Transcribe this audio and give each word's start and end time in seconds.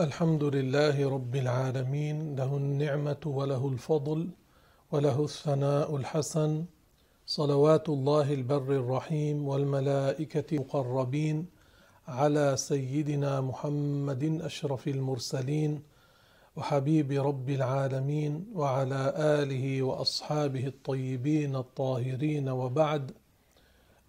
الحمد 0.00 0.44
لله 0.44 1.10
رب 1.10 1.36
العالمين 1.36 2.36
له 2.36 2.56
النعمة 2.56 3.22
وله 3.26 3.68
الفضل 3.68 4.28
وله 4.92 5.24
الثناء 5.24 5.96
الحسن. 5.96 6.64
صلوات 7.26 7.88
الله 7.88 8.32
البر 8.32 8.72
الرحيم 8.82 9.48
والملائكة 9.48 10.56
المقربين 10.56 11.46
على 12.08 12.56
سيدنا 12.56 13.40
محمد 13.40 14.40
أشرف 14.42 14.88
المرسلين 14.88 15.82
وحبيب 16.56 17.12
رب 17.12 17.50
العالمين 17.50 18.46
وعلى 18.54 19.12
آله 19.16 19.82
وأصحابه 19.82 20.66
الطيبين 20.66 21.56
الطاهرين 21.56 22.48
وبعد. 22.48 23.12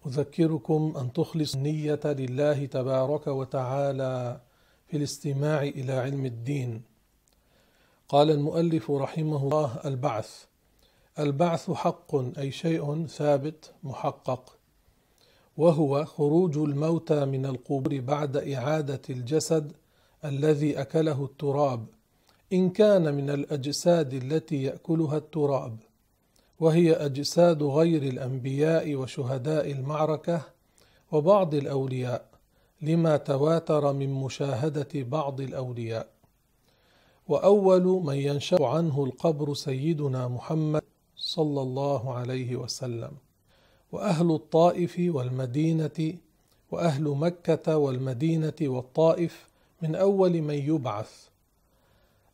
أذكركم 0.06 0.94
أن 1.00 1.12
تخلص 1.12 1.54
النية 1.54 2.00
لله 2.04 2.66
تبارك 2.66 3.26
وتعالى 3.26 4.40
في 4.90 4.96
الاستماع 4.96 5.62
إلى 5.62 5.92
علم 5.92 6.26
الدين. 6.26 6.82
قال 8.08 8.30
المؤلف 8.30 8.90
رحمه 8.90 9.42
الله 9.42 9.80
البعث. 9.84 10.44
البعث 11.18 11.70
حق 11.70 12.14
أي 12.38 12.50
شيء 12.50 13.06
ثابت 13.06 13.72
محقق. 13.82 14.56
وهو 15.56 16.04
خروج 16.04 16.58
الموتى 16.58 17.24
من 17.24 17.46
القبور 17.46 18.00
بعد 18.00 18.36
إعادة 18.36 19.00
الجسد 19.10 19.72
الذي 20.24 20.80
أكله 20.80 21.24
التراب. 21.24 21.86
إن 22.52 22.70
كان 22.70 23.14
من 23.14 23.30
الأجساد 23.30 24.14
التي 24.14 24.62
يأكلها 24.62 25.16
التراب 25.16 25.76
وهي 26.60 26.92
أجساد 26.92 27.62
غير 27.62 28.02
الأنبياء 28.02 28.94
وشهداء 28.94 29.72
المعركة 29.72 30.42
وبعض 31.12 31.54
الأولياء. 31.54 32.29
لما 32.82 33.16
تواتر 33.16 33.92
من 33.92 34.12
مشاهدة 34.12 34.88
بعض 34.94 35.40
الأولياء. 35.40 36.08
وأول 37.28 37.82
من 37.82 38.14
ينشأ 38.14 38.66
عنه 38.66 39.04
القبر 39.04 39.54
سيدنا 39.54 40.28
محمد 40.28 40.82
صلى 41.16 41.62
الله 41.62 42.14
عليه 42.14 42.56
وسلم. 42.56 43.12
وأهل 43.92 44.30
الطائف 44.30 44.94
والمدينة 44.98 46.14
وأهل 46.70 47.04
مكة 47.04 47.76
والمدينة 47.76 48.54
والطائف 48.62 49.48
من 49.82 49.94
أول 49.94 50.42
من 50.42 50.54
يبعث. 50.54 51.30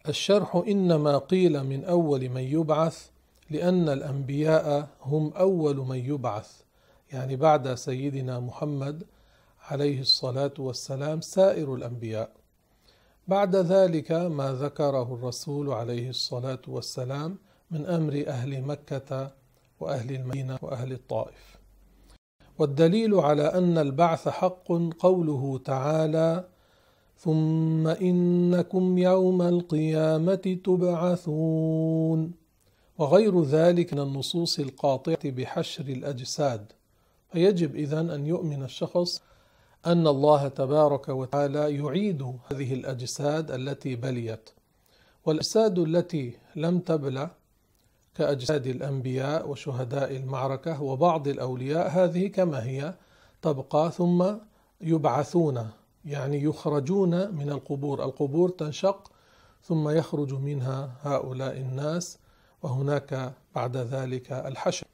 الشرح 0.08 0.56
إنما 0.56 1.18
قيل 1.18 1.64
من 1.64 1.84
أول 1.84 2.28
من 2.28 2.40
يبعث 2.40 3.08
لأن 3.50 3.88
الأنبياء 3.88 4.88
هم 5.02 5.32
أول 5.32 5.76
من 5.76 5.96
يبعث 5.96 6.60
يعني 7.12 7.36
بعد 7.36 7.74
سيدنا 7.74 8.40
محمد 8.40 9.04
عليه 9.70 10.00
الصلاة 10.00 10.52
والسلام 10.58 11.20
سائر 11.20 11.74
الأنبياء. 11.74 12.30
بعد 13.28 13.56
ذلك 13.56 14.12
ما 14.12 14.52
ذكره 14.52 15.14
الرسول 15.14 15.72
عليه 15.72 16.10
الصلاة 16.10 16.62
والسلام 16.68 17.38
من 17.70 17.86
أمر 17.86 18.24
أهل 18.26 18.62
مكة 18.62 19.30
وأهل 19.80 20.14
المدينة 20.14 20.58
وأهل 20.62 20.92
الطائف. 20.92 21.56
والدليل 22.58 23.14
على 23.14 23.42
أن 23.42 23.78
البعث 23.78 24.28
حق 24.28 24.72
قوله 24.98 25.58
تعالى 25.64 26.48
ثم 27.18 27.88
إنكم 27.88 28.98
يوم 28.98 29.42
القيامة 29.42 30.58
تبعثون 30.64 32.32
وغير 32.98 33.42
ذلك 33.42 33.94
من 33.94 34.00
النصوص 34.00 34.58
القاطعة 34.58 35.30
بحشر 35.30 35.84
الأجساد. 35.84 36.72
فيجب 37.32 37.76
إذن 37.76 38.10
أن 38.10 38.26
يؤمن 38.26 38.62
الشخص 38.62 39.22
أن 39.86 40.06
الله 40.06 40.48
تبارك 40.48 41.08
وتعالى 41.08 41.76
يعيد 41.76 42.22
هذه 42.22 42.74
الأجساد 42.74 43.50
التي 43.50 43.96
بليت. 43.96 44.50
والأجساد 45.24 45.78
التي 45.78 46.38
لم 46.56 46.78
تبلى 46.78 47.30
كأجساد 48.14 48.66
الأنبياء 48.66 49.48
وشهداء 49.48 50.16
المعركة 50.16 50.82
وبعض 50.82 51.28
الأولياء 51.28 51.88
هذه 51.88 52.26
كما 52.26 52.64
هي 52.64 52.94
تبقى 53.42 53.90
ثم 53.92 54.26
يبعثون 54.80 55.70
يعني 56.04 56.42
يخرجون 56.42 57.34
من 57.34 57.50
القبور. 57.50 58.04
القبور 58.04 58.48
تنشق 58.48 59.12
ثم 59.62 59.88
يخرج 59.88 60.34
منها 60.34 60.96
هؤلاء 61.02 61.56
الناس 61.56 62.18
وهناك 62.62 63.32
بعد 63.54 63.76
ذلك 63.76 64.32
الحشر. 64.32 64.86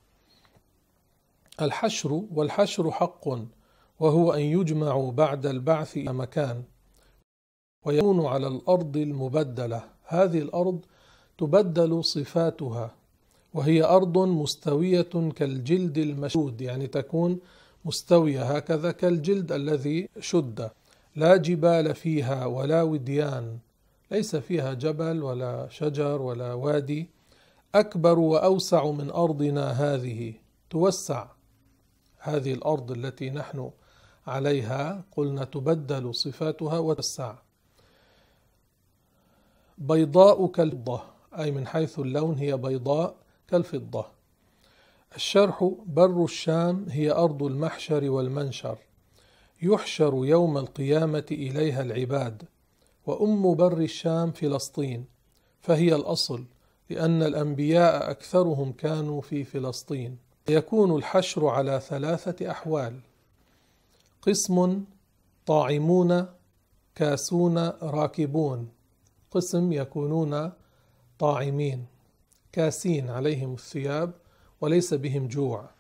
الحشر 1.61 2.22
والحشر 2.34 2.91
حق. 2.91 3.28
وهو 4.03 4.33
أن 4.33 4.41
يجمعوا 4.41 5.13
بعد 5.13 5.47
البعث 5.47 5.97
إلى 5.97 6.13
مكان 6.13 6.63
ويكون 7.87 8.27
على 8.27 8.47
الأرض 8.47 8.97
المبدلة. 8.97 9.85
هذه 10.07 10.39
الأرض 10.39 10.81
تبدل 11.39 12.05
صفاتها 12.05 12.95
وهي 13.55 13.85
أرض 13.85 14.19
مستوية 14.19 15.31
كالجلد 15.37 15.99
المشدود 15.99 16.61
يعني 16.61 16.87
تكون 16.87 17.41
مستوية 17.85 18.43
هكذا 18.43 18.91
كالجلد 18.93 19.53
الذي 19.53 20.09
شد. 20.21 20.71
لا 21.17 21.37
جبال 21.37 21.95
فيها 21.95 22.47
ولا 22.47 22.83
وديان 22.83 23.59
ليس 24.11 24.37
فيها 24.37 24.75
جبل 24.75 25.23
ولا 25.23 25.69
شجر 25.71 26.23
ولا 26.23 26.53
وادي. 26.55 27.11
أكبر 27.75 28.19
وأوسع 28.19 28.91
من 28.91 29.11
أرضنا 29.11 29.71
هذه 29.71 30.34
توسع. 30.71 31.27
هذه 32.19 32.53
الأرض 32.55 32.91
التي 32.91 33.31
نحن 33.31 33.71
عليها 34.27 35.05
قلنا 35.16 35.44
تبدل 35.44 36.15
صفاتها 36.15 36.78
وتسع. 36.78 37.34
بيضاء 39.78 40.47
كالفضة 40.47 41.03
أي 41.38 41.50
من 41.50 41.66
حيث 41.66 41.99
اللون 41.99 42.38
هي 42.38 42.56
بيضاء 42.56 43.15
كالفضة. 43.49 44.06
الشرح 45.16 45.71
بر 45.87 46.25
الشام 46.25 46.87
هي 46.88 47.10
أرض 47.10 47.43
المحشر 47.43 48.10
والمنشر. 48.10 48.78
يحشر 49.62 50.15
يوم 50.15 50.59
القيامة 50.59 51.27
إليها 51.31 51.83
العباد. 51.83 52.43
وأم 53.06 53.54
بر 53.54 53.78
الشام 53.78 54.33
فلسطين. 54.33 55.04
فهي 55.60 55.94
الأصل 55.94 56.44
لأن 56.91 57.22
الأنبياء 57.22 58.10
أكثرهم 58.10 58.72
كانوا 58.72 59.21
في 59.21 59.44
فلسطين. 59.44 60.19
يكون 60.49 60.97
الحشر 60.97 61.47
على 61.47 61.81
ثلاثة 61.81 62.50
أحوال. 62.50 63.00
قسم 64.22 64.84
طاعمون 65.47 66.27
كاسون 66.94 67.59
راكبون. 67.83 68.69
قسم 69.31 69.72
يكونون 69.72 70.53
طاعمين. 71.19 71.87
كاسين 72.53 73.10
عليهم 73.10 73.55
الثياب 73.55 74.12
وليس 74.60 74.94
بهم 74.94 75.27
جوع. 75.27 75.71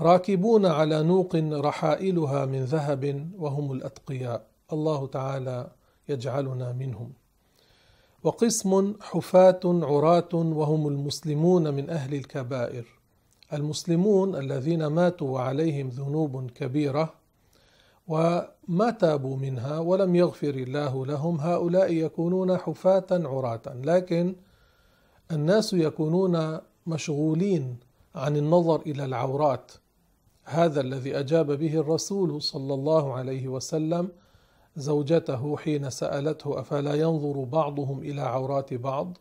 راكبون 0.00 0.66
على 0.66 1.02
نوق 1.02 1.36
رحائلها 1.36 2.46
من 2.46 2.64
ذهب 2.64 3.30
وهم 3.38 3.72
الأتقياء. 3.72 4.46
الله 4.72 5.06
تعالى 5.06 5.70
يجعلنا 6.08 6.72
منهم. 6.72 7.12
وقسم 8.22 8.94
حفاة 9.00 9.60
عراة 9.64 10.34
وهم 10.34 10.88
المسلمون 10.88 11.74
من 11.74 11.90
أهل 11.90 12.14
الكبائر. 12.14 12.86
المسلمون 13.52 14.36
الذين 14.36 14.86
ماتوا 14.86 15.30
وعليهم 15.30 15.88
ذنوب 15.88 16.50
كبيرة 16.50 17.17
وما 18.08 18.90
تابوا 19.00 19.36
منها 19.36 19.78
ولم 19.78 20.14
يغفر 20.14 20.54
الله 20.54 21.06
لهم. 21.06 21.40
هؤلاء 21.40 21.92
يكونون 21.92 22.56
حفاة 22.56 23.06
عراة. 23.10 23.62
لكن 23.66 24.34
الناس 25.32 25.72
يكونون 25.72 26.58
مشغولين 26.86 27.76
عن 28.14 28.36
النظر 28.36 28.80
إلى 28.80 29.04
العورات. 29.04 29.72
هذا 30.44 30.80
الذي 30.80 31.18
أجاب 31.18 31.52
به 31.52 31.74
الرسول 31.80 32.42
صلى 32.42 32.74
الله 32.74 33.14
عليه 33.14 33.48
وسلم 33.48 34.08
زوجته 34.76 35.56
حين 35.56 35.90
سألته 35.90 36.60
أفلا 36.60 36.94
ينظر 36.94 37.44
بعضهم 37.44 37.98
إلى 37.98 38.20
عورات 38.20 38.74
بعض؟ 38.74 39.18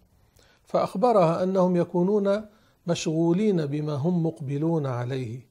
فأخبرها 0.63 1.44
أنهم 1.44 1.75
يكونون 1.75 2.45
مشغولين 2.88 3.65
بما 3.65 3.94
هم 3.94 4.25
مقبلون 4.25 4.85
عليه 4.85 5.47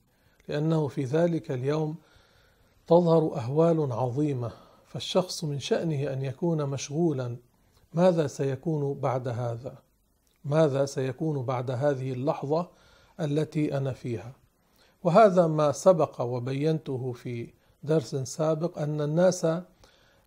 لأنه 0.49 0.88
في 0.88 1.05
ذلك 1.05 1.50
اليوم 1.50 1.96
تظهر 2.87 3.37
أهوال 3.37 3.93
عظيمة 3.93 4.50
فالشخص 4.87 5.44
من 5.44 5.59
شأنه 5.59 6.12
أن 6.12 6.23
يكون 6.23 6.67
مشغولا. 6.67 7.37
ماذا 7.94 8.27
سيكون 8.27 8.94
بعد 8.94 9.29
هذا؟ 9.29 9.79
ماذا 10.44 10.85
سيكون 10.85 11.43
بعد 11.43 11.71
هذه 11.71 12.12
اللحظة 12.12 12.69
التي 13.21 13.77
أنا 13.77 13.93
فيها؟ 13.93 14.33
وهذا 15.05 15.47
ما 15.47 15.73
سبق 15.73 16.21
وبينته 16.21 17.12
في 17.12 17.49
درس 17.83 18.17
سابق 18.17 18.79
أن 18.79 19.00
الناس 19.00 19.47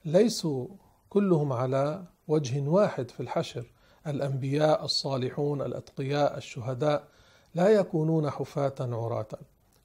ليسوا 0.06 0.68
كلهم 1.10 1.54
على 1.54 2.04
وجه 2.28 2.70
واحد 2.70 3.12
في 3.12 3.20
الحشر. 3.20 3.66
الأنبياء 4.08 4.86
الصالحون 4.86 5.62
الأتقياء 5.62 6.38
الشهداء 6.38 7.08
لا 7.56 7.70
يكونون 7.70 8.30
حفاة 8.30 8.76
عراة. 8.80 9.28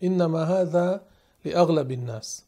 إنما 0.02 0.44
هذا 0.44 1.02
لأغلب 1.44 1.92
الناس. 1.92 2.44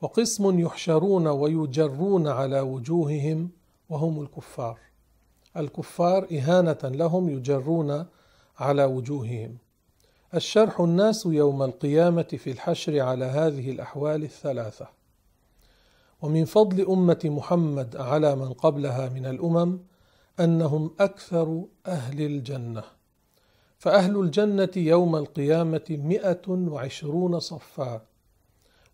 وقسم 0.00 0.60
يحشرون 0.60 1.26
ويجرون 1.26 2.28
على 2.28 2.60
وجوههم 2.60 3.50
وهم 3.88 4.22
الكفار. 4.22 4.78
الكفار 5.56 6.26
إهانة 6.32 6.78
لهم 6.84 7.28
يجرون 7.28 8.06
على 8.58 8.84
وجوههم. 8.84 9.56
الشرح 10.34 10.80
الناس 10.80 11.26
يوم 11.26 11.62
القيامة 11.62 12.22
في 12.22 12.50
الحشر 12.50 13.00
على 13.00 13.24
هذه 13.24 13.70
الأحوال 13.70 14.22
الثلاثة. 14.22 14.88
ومن 16.22 16.44
فضل 16.44 16.86
أمة 16.86 17.20
محمد 17.24 17.96
على 17.96 18.36
من 18.36 18.52
قبلها 18.52 19.08
من 19.08 19.26
الأمم 19.26 19.78
أنهم 20.40 20.90
أكثر 21.00 21.64
أهل 21.86 22.20
الجنة. 22.20 22.82
فأهل 23.78 24.20
الجنة 24.20 24.70
يوم 24.76 25.16
القيامة 25.16 25.84
مئة 25.90 26.48
وعشرون 26.48 27.40
صفا. 27.40 28.00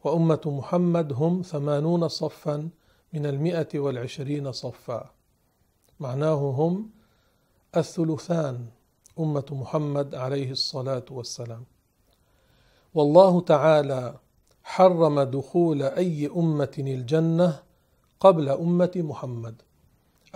وأمة 0.05 0.41
محمد 0.47 1.13
هم 1.13 1.43
ثمانون 1.43 2.09
صفا 2.09 2.69
من 3.13 3.27
المئة 3.27 3.79
والعشرين 3.79 4.53
صفا. 4.53 5.11
معناه 6.01 6.35
هم 6.35 6.91
الثلثان 7.77 8.67
أمة 9.19 9.45
محمد 9.51 10.15
عليه 10.15 10.51
الصلاة 10.51 11.05
والسلام. 11.11 11.65
والله 12.95 13.41
تعالى 13.41 14.19
حرم 14.65 15.21
دخول 15.21 15.83
أي 15.83 16.27
أمة 16.37 16.75
الجنة 16.79 17.63
قبل 18.21 18.49
أمة 18.49 18.93
محمد. 18.97 19.63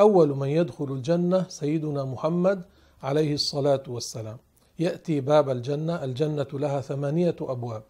أول 0.00 0.28
من 0.28 0.48
يدخل 0.48 0.84
الجنة 0.84 1.48
سيدنا 1.48 2.04
محمد 2.04 2.64
عليه 3.02 3.34
الصلاة 3.34 3.82
والسلام. 3.88 4.38
يأتي 4.78 5.20
باب 5.20 5.50
الجنة 5.50 6.04
الجنة 6.04 6.46
لها 6.52 6.80
ثمانية 6.80 7.36
أبواب. 7.40 7.82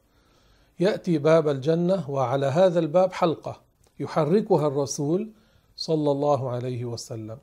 يأتي 0.81 1.19
باب 1.19 1.49
الجنة 1.49 2.11
وعلى 2.11 2.47
هذا 2.47 2.79
الباب 2.79 3.13
حلقة 3.13 3.61
يحركها 4.01 4.67
الرسول 4.67 5.31
صلى 5.77 6.11
الله 6.11 6.51
عليه 6.51 6.85
وسلم. 6.85 7.39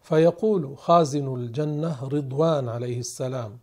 فيقول 0.00 0.78
خازن 0.78 1.34
الجنة 1.34 2.04
رضوان 2.04 2.68
عليه 2.68 2.98
السلام. 2.98 3.58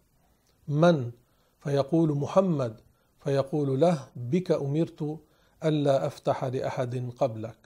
من؟ 0.67 1.11
فيقول 1.59 2.17
محمد. 2.17 2.79
فيقول 3.19 3.79
له 3.81 4.07
بك 4.15 4.51
أمرت 4.51 5.19
ألا 5.65 6.07
أفتح 6.07 6.45
لأحد 6.45 7.11
قبلك. 7.17 7.57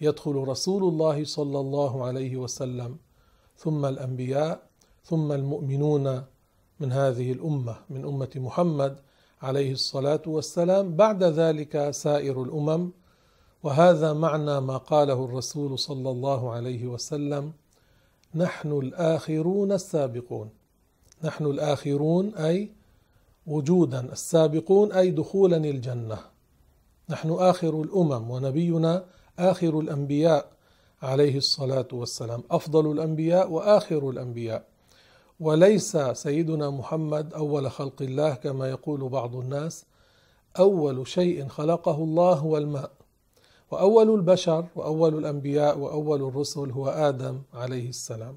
يدخل 0.00 0.34
رسول 0.34 0.82
الله 0.84 1.24
صلى 1.24 1.60
الله 1.60 2.04
عليه 2.04 2.36
وسلم. 2.36 2.96
ثم 3.56 3.86
الأنبياء 3.86 4.62
ثم 5.04 5.32
المؤمنون 5.32 6.24
من 6.80 6.92
هذه 6.92 7.32
الأمة 7.32 7.76
من 7.90 8.04
أمة 8.04 8.30
محمد 8.36 9.00
عليه 9.42 9.72
الصلاة 9.72 10.22
والسلام 10.26 10.96
بعد 10.96 11.22
ذلك 11.22 11.90
سائر 11.90 12.42
الأمم 12.42 12.90
وهذا 13.62 14.12
معنى 14.12 14.60
ما 14.60 14.76
قاله 14.76 15.24
الرسول 15.24 15.78
صلى 15.78 16.10
الله 16.10 16.50
عليه 16.50 16.86
وسلم 16.86 17.52
نحن 18.34 18.72
الآخرون 18.72 19.72
السابقون. 19.72 20.50
نحن 21.24 21.46
الآخرون 21.46 22.34
أي 22.34 22.70
وجودا 23.46 24.12
السابقون 24.12 24.92
أي 24.92 25.10
دخولا 25.10 25.56
الجنة. 25.56 26.18
نحن 27.08 27.30
آخر 27.30 27.82
الأمم 27.82 28.30
ونبينا 28.30 29.04
آخر 29.38 29.80
الأنبياء 29.80 30.52
عليه 31.02 31.36
الصلاة 31.36 31.88
والسلام. 31.92 32.42
أفضل 32.50 32.92
الأنبياء 32.92 33.50
وآخر 33.50 34.10
الأنبياء. 34.10 34.64
وليس 35.40 35.96
سيدنا 35.96 36.70
محمد 36.70 37.34
أول 37.34 37.70
خلق 37.70 38.02
الله 38.02 38.34
كما 38.34 38.70
يقول 38.70 39.08
بعض 39.08 39.36
الناس. 39.36 39.84
أول 40.58 41.08
شيء 41.08 41.48
خلقه 41.48 41.96
الله 42.04 42.32
هو 42.32 42.56
الماء. 42.56 42.90
وأول 43.70 44.14
البشر 44.14 44.66
وأول 44.76 45.18
الأنبياء 45.18 45.78
وأول 45.78 46.22
الرسل 46.22 46.70
هو 46.70 46.88
آدم 46.88 47.42
عليه 47.54 47.88
السلام. 47.88 48.36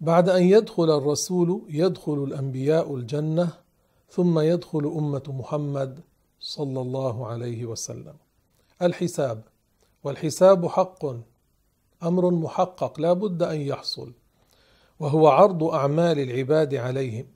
بعد 0.00 0.28
أن 0.28 0.42
يدخل 0.42 0.98
الرسول 0.98 1.62
يدخل 1.68 2.24
الأنبياء 2.24 2.94
الجنة 2.94 3.52
ثم 4.10 4.38
يدخل 4.38 4.84
أمة 4.96 5.22
محمد 5.28 6.00
صلى 6.40 6.80
الله 6.80 7.26
عليه 7.26 7.64
وسلم. 7.66 8.14
الحساب. 8.82 9.42
والحساب 10.04 10.66
حق. 10.66 11.04
أمر 12.02 12.30
محقق. 12.30 13.00
لا 13.00 13.12
بد 13.12 13.42
أن 13.42 13.60
يحصل. 13.60 14.12
وهو 15.00 15.28
عرض 15.28 15.64
أعمال 15.64 16.18
العباد 16.18 16.74
عليهم 16.74 17.26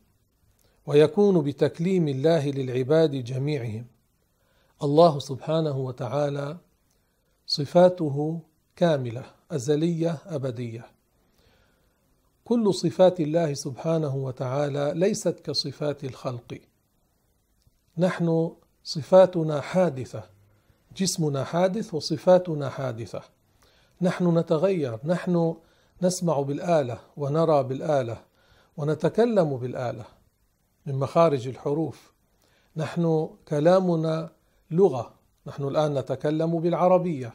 ويكون 0.87 1.41
بتكليم 1.45 2.09
الله 2.09 2.51
للعباد 2.51 3.11
جميعهم. 3.11 3.87
الله 4.83 5.19
سبحانه 5.19 5.79
وتعالى 5.79 6.57
صفاته 7.47 8.41
كاملة 8.77 9.25
أزلية 9.51 10.19
أبدية. 10.27 10.87
كل 12.45 12.75
صفات 12.75 13.21
الله 13.21 13.55
سبحانه 13.55 14.17
وتعالى 14.17 14.93
ليست 14.97 15.41
كصفات 15.41 16.05
الخلق. 16.05 16.61
نحن 17.99 18.53
صفاتنا 18.85 19.61
حادثة 19.61 20.23
جسمنا 20.97 21.45
حادث 21.45 21.95
وصفاتنا 21.95 22.69
حادثة. 22.69 23.23
نحن 24.01 24.39
نتغير 24.39 24.99
نحن 25.05 25.55
نسمع 26.03 26.41
بالآلة 26.41 26.99
ونرى 27.17 27.63
بالآلة 27.63 28.23
ونتكلم 28.77 29.57
بالآلة 29.57 30.05
من 30.87 30.95
مخارج 30.95 31.49
الحروف. 31.49 32.13
نحن 32.77 33.31
كلامنا 33.49 34.31
لغة 34.71 35.15
نحن 35.47 35.63
الآن 35.63 35.95
نتكلم 35.95 36.61
بالعربية 36.61 37.35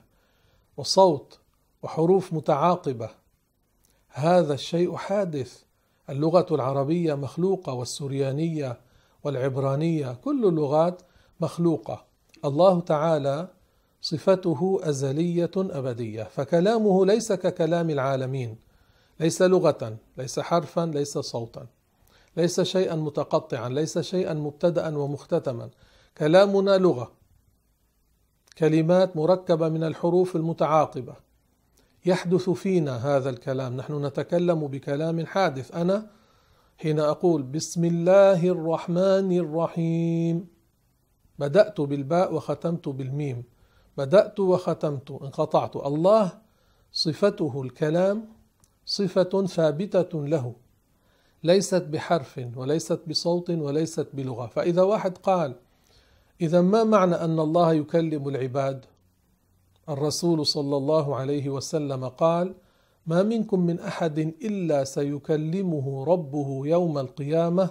وصوت 0.78 1.40
وحروف 1.84 2.34
متعاقبة. 2.34 3.10
هذا 4.10 4.54
الشيء 4.54 4.96
حادث. 4.96 5.64
اللغة 6.10 6.46
العربية 6.52 7.14
مخلوقة 7.14 7.74
والسريانية 7.74 8.80
والعبرانية 9.24 10.14
كل 10.14 10.46
اللغات 10.46 11.02
مخلوقة. 11.40 12.06
الله 12.46 12.80
تعالى 12.80 13.48
صفته 14.02 14.80
أزلية 14.84 15.52
أبدية 15.58 16.24
فكلامه 16.24 17.06
ليس 17.06 17.34
ككلام 17.34 17.90
العالمين 17.90 18.58
ليس 19.20 19.42
لغة 19.42 19.98
ليس 20.18 20.40
حرفا 20.40 20.86
ليس 20.86 21.18
صوتا 21.18 21.68
ليس 22.38 22.62
شيئا 22.62 22.96
متقطعا 22.96 23.70
ليس 23.70 24.00
شيئا 24.00 24.34
مبتدا 24.34 24.98
ومختتما. 24.98 25.70
كلامنا 26.18 26.78
لغة 26.78 27.12
كلمات 28.58 29.18
مركبة 29.18 29.70
من 29.70 29.84
الحروف 29.84 30.36
المتعاقبة. 30.36 31.16
يحدث 32.06 32.50
فينا 32.50 32.96
هذا 33.18 33.30
الكلام 33.30 33.78
نحن 33.78 34.06
نتكلم 34.06 34.68
بكلام 34.68 35.26
حادث. 35.26 35.76
أنا 35.76 36.10
حين 36.78 37.00
أقول 37.00 37.44
بسم 37.44 37.86
الله 37.86 38.48
الرحمن 38.48 39.38
الرحيم 39.38 40.48
بدأت 41.40 41.82
بالباء 41.82 42.34
وختمت 42.34 42.90
بالميم. 42.90 43.44
بدأت 43.98 44.40
وختمت 44.40 45.12
انقطعت 45.12 45.76
الله 45.76 46.32
صفته 46.92 47.62
الكلام 47.62 48.26
صفة 48.86 49.46
ثابتة 49.46 50.26
له 50.28 50.54
ليست 51.44 51.84
بحرف 51.84 52.42
وليست 52.56 53.00
بصوت 53.08 53.50
وليست 53.50 54.08
بلغة 54.14 54.46
فإذا 54.48 54.82
واحد 54.82 55.18
قال 55.18 55.56
إذا 56.42 56.62
ما 56.62 56.84
معنى 56.84 57.16
أن 57.16 57.40
الله 57.40 57.74
يكلم 57.74 58.28
العباد؟ 58.28 58.86
الرسول 59.90 60.46
صلى 60.46 60.78
الله 60.78 61.16
عليه 61.16 61.50
وسلم 61.50 62.08
قال: 62.08 62.54
ما 63.08 63.24
منكم 63.24 63.60
من 63.60 63.80
أحد 63.80 64.20
إلا 64.20 64.84
سيكلمه 64.84 66.04
ربه 66.06 66.62
يوم 66.68 66.98
القيامة 66.98 67.70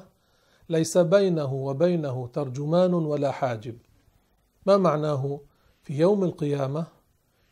ليس 0.69 0.99
بينه 0.99 1.55
وبينه 1.55 2.31
ترجمان 2.33 2.95
ولا 2.95 3.31
حاجب. 3.31 3.79
ما 4.67 4.77
معناه؟ 4.77 5.41
في 5.91 5.99
يوم 5.99 6.25
القيامة 6.25 6.87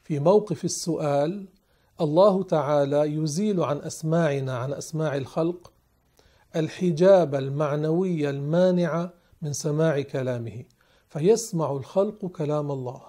في 0.02 0.18
موقف 0.18 0.64
السؤال 0.64 1.47
الله 2.00 2.42
تعالى 2.42 3.14
يزيل 3.14 3.61
عن 3.61 3.78
أسماعنا 3.78 4.57
عن 4.59 4.73
أسماع 4.73 5.16
الخلق 5.16 5.73
الحجاب 6.57 7.35
المعنوي 7.35 8.30
المانع 8.30 9.11
من 9.42 9.52
سماع 9.52 10.00
كلامه 10.00 10.64
فيسمع 11.09 11.73
الخلق 11.73 12.26
كلام 12.26 12.71
الله 12.71 13.00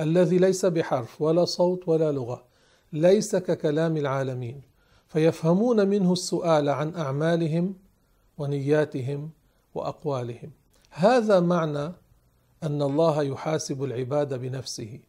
الذي 0.00 0.38
ليس 0.38 0.64
بحرف 0.66 1.22
ولا 1.22 1.44
صوت 1.44 1.88
ولا 1.88 2.12
لغة 2.12 2.44
ليس 2.92 3.36
ككلام 3.36 3.96
العالمين 3.96 4.62
فيفهمون 5.08 5.88
منه 5.88 6.12
السؤال 6.12 6.68
عن 6.68 6.94
أعمالهم 6.94 7.74
ونياتهم 8.38 9.30
وأقوالهم. 9.74 10.50
هذا 10.90 11.40
معنى 11.40 11.92
أن 12.62 12.82
الله 12.82 13.22
يحاسب 13.22 13.84
العباد 13.84 14.34
بنفسه 14.34 15.00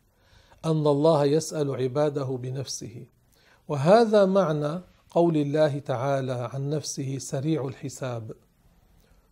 أن 0.66 0.88
الله 0.88 1.26
يسأل 1.26 1.76
عباده 1.76 2.24
بنفسه. 2.24 3.06
وهذا 3.68 4.26
معنى 4.26 4.82
قول 5.12 5.38
الله 5.38 5.80
تعالى 5.80 6.50
عن 6.54 6.70
نفسه 6.70 7.18
سريع 7.18 7.68
الحساب. 7.68 8.32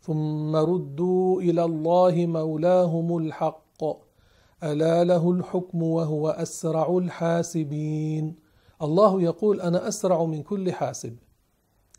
ثم 0.02 0.56
ردوا 0.56 1.42
إلى 1.42 1.64
الله 1.64 2.26
مولاهم 2.26 3.18
الحق. 3.18 3.84
ألا 4.64 5.04
له 5.04 5.32
الحكم 5.32 5.84
وهو 5.84 6.30
أسرع 6.30 6.98
الحاسبين. 6.98 8.36
الله 8.82 9.22
يقول 9.22 9.62
أنا 9.62 9.88
أسرع 9.88 10.24
من 10.24 10.44
كل 10.44 10.74
حاسب. 10.74 11.18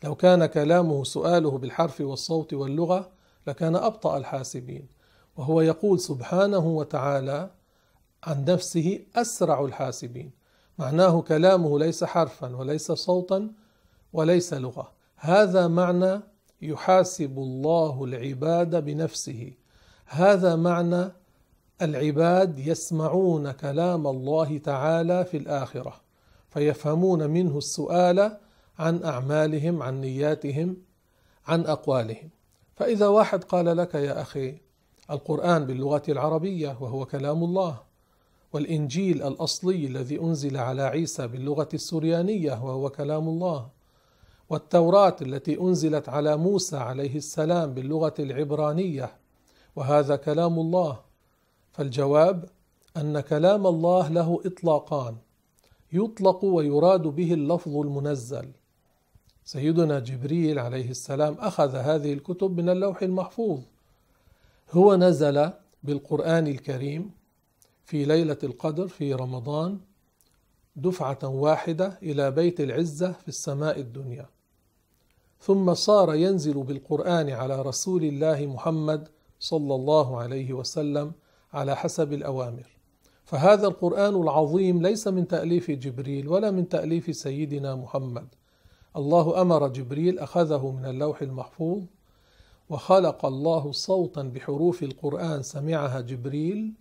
لو 0.03 0.15
كان 0.15 0.45
كلامه 0.45 1.03
سؤاله 1.03 1.57
بالحرف 1.57 2.01
والصوت 2.01 2.53
واللغة 2.53 3.09
لكان 3.47 3.75
أبطأ 3.75 4.17
الحاسبين. 4.17 4.98
وهو 5.39 5.61
يقول 5.61 5.99
سبحانه 5.99 6.67
وتعالى 6.67 7.49
عن 8.23 8.45
نفسه 8.45 8.99
أسرع 9.15 9.65
الحاسبين. 9.65 10.31
معناه 10.77 11.21
كلامه 11.21 11.79
ليس 11.79 12.03
حرفا 12.03 12.55
وليس 12.55 12.91
صوتا 12.91 13.51
وليس 14.13 14.53
لغة. 14.53 14.91
هذا 15.15 15.67
معنى 15.67 16.21
يحاسب 16.61 17.37
الله 17.37 18.03
العباد 18.03 18.85
بنفسه. 18.85 19.53
هذا 20.05 20.55
معنى 20.55 21.11
العباد 21.81 22.59
يسمعون 22.59 23.51
كلام 23.51 24.07
الله 24.07 24.57
تعالى 24.57 25.25
في 25.25 25.37
الآخرة 25.37 25.93
فيفهمون 26.49 27.29
منه 27.29 27.57
السؤال 27.57 28.37
عن 28.79 29.03
أعمالهم 29.03 29.83
عن 29.83 30.01
نياتهم 30.01 30.77
عن 31.47 31.65
أقوالهم. 31.65 32.29
فإذا 32.75 33.07
واحد 33.07 33.43
قال 33.43 33.77
لك 33.77 33.95
يا 33.95 34.21
أخي 34.21 34.68
القرآن 35.11 35.65
باللغة 35.65 36.03
العربية 36.09 36.77
وهو 36.81 37.05
كلام 37.05 37.43
الله 37.43 37.77
والإنجيل 38.53 39.23
الأصلي 39.23 39.85
الذي 39.85 40.19
أنزل 40.19 40.57
على 40.57 40.81
عيسى 40.81 41.27
باللغة 41.27 41.69
السريانيه 41.73 42.63
وهو 42.63 42.89
كلام 42.89 43.27
الله 43.27 43.67
والتوراة 44.49 45.15
التي 45.21 45.61
أنزلت 45.61 46.09
على 46.09 46.37
موسى 46.37 46.77
عليه 46.77 47.15
السلام 47.15 47.73
باللغة 47.73 48.13
العبرانية 48.19 49.11
وهذا 49.75 50.15
كلام 50.15 50.59
الله. 50.59 50.99
فالجواب 51.71 52.45
أن 52.97 53.19
كلام 53.19 53.67
الله 53.67 54.07
له 54.07 54.41
إطلاقان 54.45 55.15
يطلق 55.93 56.45
ويراد 56.45 57.01
به 57.01 57.33
اللفظ 57.33 57.77
المنزل. 57.77 58.51
سيدنا 59.45 59.99
جبريل 59.99 60.59
عليه 60.59 60.89
السلام 60.89 61.33
أخذ 61.39 61.75
هذه 61.75 62.13
الكتب 62.13 62.57
من 62.57 62.69
اللوح 62.69 63.01
المحفوظ. 63.01 63.59
هو 64.71 64.95
نزل 64.95 65.51
بالقرآن 65.83 66.47
الكريم 66.47 67.11
في 67.85 68.05
ليلة 68.05 68.37
القدر 68.43 68.87
في 68.87 69.13
رمضان 69.13 69.79
دفعة 70.75 71.19
واحدة 71.23 71.99
إلى 72.03 72.31
بيت 72.31 72.61
العزة 72.61 73.11
في 73.11 73.27
السماء 73.27 73.79
الدنيا. 73.79 74.25
ثم 75.41 75.73
صار 75.73 76.15
ينزل 76.15 76.63
بالقرآن 76.63 77.29
على 77.29 77.61
رسول 77.61 78.03
الله 78.03 78.45
محمد 78.45 79.07
صلى 79.39 79.75
الله 79.75 80.17
عليه 80.17 80.53
وسلم 80.53 81.11
على 81.53 81.75
حسب 81.75 82.13
الأوامر. 82.13 82.67
فهذا 83.25 83.67
القرآن 83.67 84.21
العظيم 84.21 84.81
ليس 84.81 85.07
من 85.07 85.27
تأليف 85.27 85.71
جبريل 85.71 86.27
ولا 86.27 86.51
من 86.51 86.69
تأليف 86.69 87.15
سيدنا 87.15 87.75
محمد. 87.75 88.27
الله 88.95 89.41
أمر 89.41 89.67
جبريل 89.67 90.19
أخذه 90.19 90.71
من 90.71 90.85
اللوح 90.85 91.21
المحفوظ 91.21 91.83
وخلق 92.69 93.25
الله 93.25 93.71
صوتا 93.71 94.21
بحروف 94.21 94.83
القرآن 94.83 95.43
سمعها 95.43 96.01
جبريل 96.01 96.73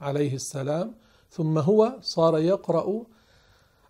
عليه 0.00 0.34
السلام 0.34 0.94
ثم 1.30 1.58
هو 1.58 1.92
صار 2.00 2.38
يقرأ 2.38 3.02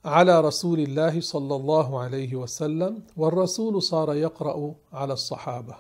على 0.05 0.41
رسول 0.41 0.81
الله 0.81 1.21
صلى 1.21 1.57
الله 1.57 2.01
عليه 2.01 2.37
وسلم 2.37 3.03
والرسول 3.17 3.83
صار 3.83 4.15
يقرأ 4.15 4.75
على 4.93 5.13
الصحابة. 5.13 5.75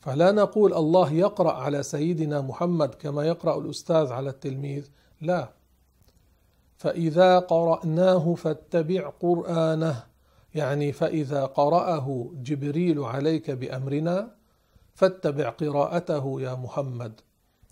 فلا 0.00 0.32
نقول 0.32 0.74
الله 0.74 1.12
يقرأ 1.12 1.52
على 1.52 1.82
سيدنا 1.82 2.40
محمد 2.40 2.94
كما 2.94 3.24
يقرأ 3.24 3.58
الأستاذ 3.58 4.12
على 4.12 4.30
التلميذ 4.30 4.88
لا. 5.20 5.50
فإذا 6.76 7.38
قرأناه 7.38 8.34
فاتبع 8.34 9.08
قرآنه 9.20 10.04
يعني 10.54 10.92
فإذا 10.92 11.44
قرأه 11.44 12.30
جبريل 12.34 12.98
عليك 12.98 13.50
بأمرنا 13.50 14.35
فاتبع 14.96 15.48
قراءته 15.50 16.40
يا 16.40 16.54
محمد 16.54 17.20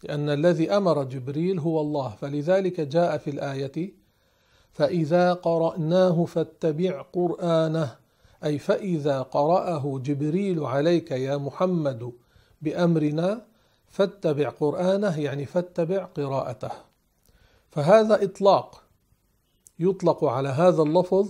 لأن 0.02 0.31
الذي 0.31 0.71
أمر 0.71 1.04
جبريل 1.04 1.59
هو 1.59 1.81
الله. 1.81 2.09
فلذلك 2.21 2.81
جاء 2.81 3.19
في 3.19 3.31
الآية 3.31 3.95
فإذا 4.73 5.33
قرأناه 5.33 6.25
فاتبع 6.25 7.02
قرآنه. 7.02 7.97
أي 8.45 8.59
فإذا 8.59 9.23
قرأه 9.23 10.00
جبريل 10.04 10.64
عليك 10.64 11.11
يا 11.11 11.37
محمد 11.37 12.12
بأمرنا 12.62 13.47
فاتبع 13.88 14.49
قرآنه 14.49 15.21
يعني 15.21 15.47
فاتبع 15.47 16.04
قراءته. 16.04 16.71
فهذا 17.71 18.25
إطلاق 18.25 18.83
يطلق 19.78 20.25
على 20.25 20.49
هذا 20.49 20.83
اللفظ 20.83 21.28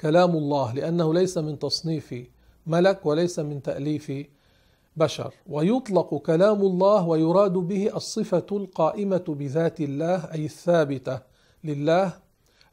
كلام 0.00 0.30
الله 0.30 0.74
لأنه 0.74 1.14
ليس 1.14 1.38
من 1.38 1.58
تصنيف 1.58 2.14
ملك 2.66 3.06
وليس 3.06 3.38
من 3.38 3.62
تأليف 3.62 4.12
بشر. 4.96 5.34
ويطلق 5.46 6.14
كلام 6.14 6.60
الله 6.60 7.06
ويراد 7.06 7.52
به 7.52 7.96
الصفة 7.96 8.46
القائمة 8.52 9.24
بذات 9.28 9.80
الله 9.80 10.32
أي 10.32 10.44
الثابتة 10.44 11.20
لله 11.64 12.12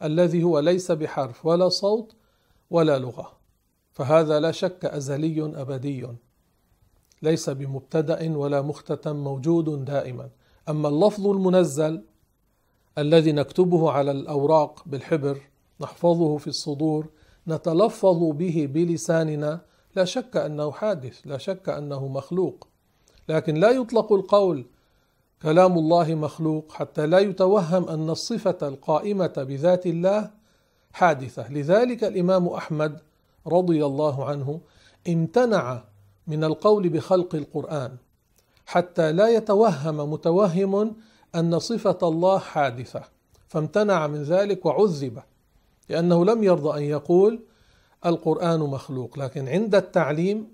الذي 0.03 0.43
هو 0.43 0.59
ليس 0.59 0.91
بحرف 0.91 1.45
ولا 1.45 1.69
صوت 1.69 2.15
ولا 2.69 2.99
لغة. 2.99 3.31
فهذا 3.91 4.39
لا 4.39 4.51
شك 4.51 4.85
أزلي 4.85 5.61
أبدي. 5.61 6.07
ليس 7.21 7.49
بمبتدأ 7.49 8.37
ولا 8.37 8.61
مختتم 8.61 9.15
موجود 9.15 9.85
دائما. 9.85 10.29
أما 10.69 10.87
اللفظ 10.87 11.27
المنزل 11.27 12.03
الذي 12.97 13.31
نكتبه 13.31 13.91
على 13.91 14.11
الأوراق 14.11 14.83
بالحبر 14.85 15.41
نحفظه 15.81 16.37
في 16.37 16.47
الصدور 16.47 17.09
نتلفظ 17.47 18.23
به 18.23 18.69
بلساننا 18.73 19.61
لا 19.95 20.05
شك 20.05 20.37
أنه 20.37 20.71
حادث 20.71 21.19
لا 21.25 21.37
شك 21.37 21.69
أنه 21.69 22.07
مخلوق. 22.07 22.67
لكن 23.29 23.55
لا 23.55 23.69
يطلق 23.69 24.13
القول 24.13 24.65
كلام 25.41 25.77
الله 25.77 26.15
مخلوق 26.15 26.71
حتى 26.71 27.05
لا 27.05 27.19
يتوهم 27.19 27.89
أن 27.89 28.09
الصفة 28.09 28.57
القائمة 28.61 29.33
بذات 29.37 29.85
الله 29.85 30.31
حادثة. 30.93 31.51
لذلك 31.51 32.03
الإمام 32.03 32.47
أحمد 32.47 32.99
رضي 33.47 33.85
الله 33.85 34.25
عنه 34.25 34.61
امتنع 35.07 35.83
من 36.27 36.43
القول 36.43 36.89
بخلق 36.89 37.35
القرآن 37.35 37.97
حتى 38.65 39.11
لا 39.11 39.29
يتوهم 39.29 40.11
متوهم 40.11 40.95
أن 41.35 41.59
صفة 41.59 41.97
الله 42.03 42.39
حادثة 42.39 43.03
فامتنع 43.47 44.07
من 44.07 44.23
ذلك 44.23 44.65
وعذب 44.65 45.19
لأنه 45.89 46.25
لم 46.25 46.43
يرضى 46.43 46.77
أن 46.77 46.83
يقول 46.83 47.39
القرآن 48.05 48.59
مخلوق 48.59 49.19
لكن 49.19 49.47
عند 49.47 49.75
التعليم 49.75 50.47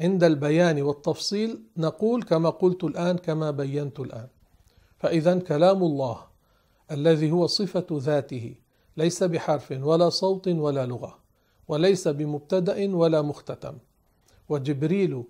عند 0.00 0.24
البيان 0.24 0.82
والتفصيل 0.82 1.60
نقول 1.76 2.22
كما 2.22 2.50
قلت 2.50 2.84
الآن 2.84 3.18
كما 3.18 3.50
بينت 3.50 4.00
الآن. 4.00 4.26
فإذا 4.98 5.38
كلام 5.38 5.82
الله 5.82 6.18
الذي 6.90 7.30
هو 7.30 7.46
صفة 7.46 7.86
ذاته 7.92 8.54
ليس 8.96 9.22
بحرف 9.22 9.70
ولا 9.82 10.08
صوت 10.08 10.48
ولا 10.48 10.86
لغة 10.86 11.18
وليس 11.68 12.08
بمبتدأ 12.08 12.96
ولا 12.96 13.22
مختتم. 13.22 13.78
وجبريل 14.48 15.24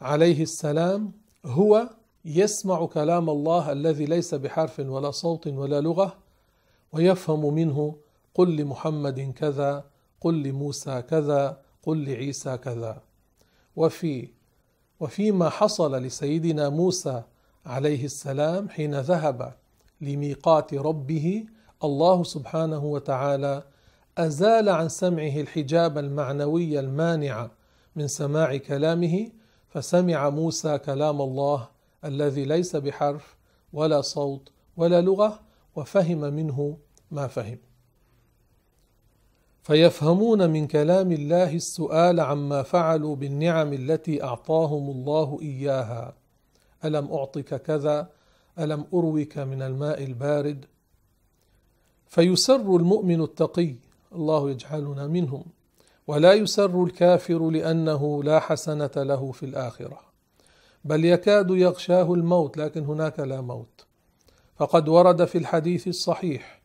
عليه 0.00 0.42
السلام 0.42 1.12
هو 1.46 1.88
يسمع 2.24 2.86
كلام 2.86 3.30
الله 3.30 3.72
الذي 3.72 4.04
ليس 4.06 4.34
بحرف 4.34 4.80
ولا 4.80 5.10
صوت 5.10 5.46
ولا 5.46 5.80
لغة 5.80 6.18
ويفهم 6.92 7.54
منه 7.54 7.96
قل 8.34 8.56
لمحمد 8.56 9.32
كذا 9.36 9.84
قل 10.22 10.42
لموسى 10.42 11.02
كذا 11.02 11.60
قل 11.82 12.04
لعيسى 12.04 12.56
كذا. 12.56 13.02
وفي 13.76 14.28
وفيما 15.00 15.48
حصل 15.48 16.02
لسيدنا 16.02 16.68
موسى 16.68 17.22
عليه 17.66 18.04
السلام 18.04 18.68
حين 18.68 19.00
ذهب 19.00 19.54
لميقات 20.00 20.74
ربه 20.74 21.44
الله 21.84 22.24
سبحانه 22.24 22.84
وتعالى 22.84 23.62
أزال 24.18 24.68
عن 24.68 24.88
سمعه 24.88 25.40
الحجاب 25.40 25.98
المعنوي 25.98 26.80
المانع 26.80 27.50
من 27.96 28.08
سماع 28.08 28.56
كلامه 28.56 29.30
فسمع 29.68 30.30
موسى 30.30 30.78
كلام 30.78 31.20
الله 31.22 31.68
الذي 32.04 32.44
ليس 32.44 32.76
بحرف 32.76 33.36
ولا 33.72 34.00
صوت 34.00 34.52
ولا 34.76 35.00
لغة 35.00 35.40
وفهم 35.76 36.20
منه 36.20 36.78
ما 37.10 37.26
فهم. 37.26 37.58
فيفهمون 39.62 40.50
من 40.50 40.66
كلام 40.66 41.12
الله 41.12 41.54
السؤال 41.54 42.20
عما 42.20 42.62
فعلوا 42.62 43.16
بالنعم 43.16 43.72
التي 43.72 44.22
أعطاهم 44.24 44.90
الله 44.90 45.38
إياها. 45.42 46.14
ألم 46.84 47.12
أعطك 47.12 47.62
كذا؟ 47.62 48.08
ألم 48.58 48.84
أروك 48.94 49.38
من 49.38 49.62
الماء 49.62 50.04
البارد؟ 50.04 50.64
فيسر 52.08 52.76
المؤمن 52.76 53.22
التقي 53.22 53.74
الله 54.14 54.50
يجعلنا 54.50 55.06
منهم 55.06 55.44
ولا 56.06 56.32
يسر 56.32 56.84
الكافر 56.84 57.50
لأنه 57.50 58.22
لا 58.22 58.40
حسنة 58.40 58.90
له 58.96 59.32
في 59.32 59.46
الآخرة. 59.46 60.00
بل 60.84 61.04
يكاد 61.04 61.50
يغشاه 61.50 62.14
الموت 62.14 62.56
لكن 62.56 62.84
هناك 62.84 63.20
لا 63.20 63.40
موت. 63.40 63.86
فقد 64.56 64.88
ورد 64.88 65.24
في 65.24 65.38
الحديث 65.38 65.88
الصحيح 65.88 66.61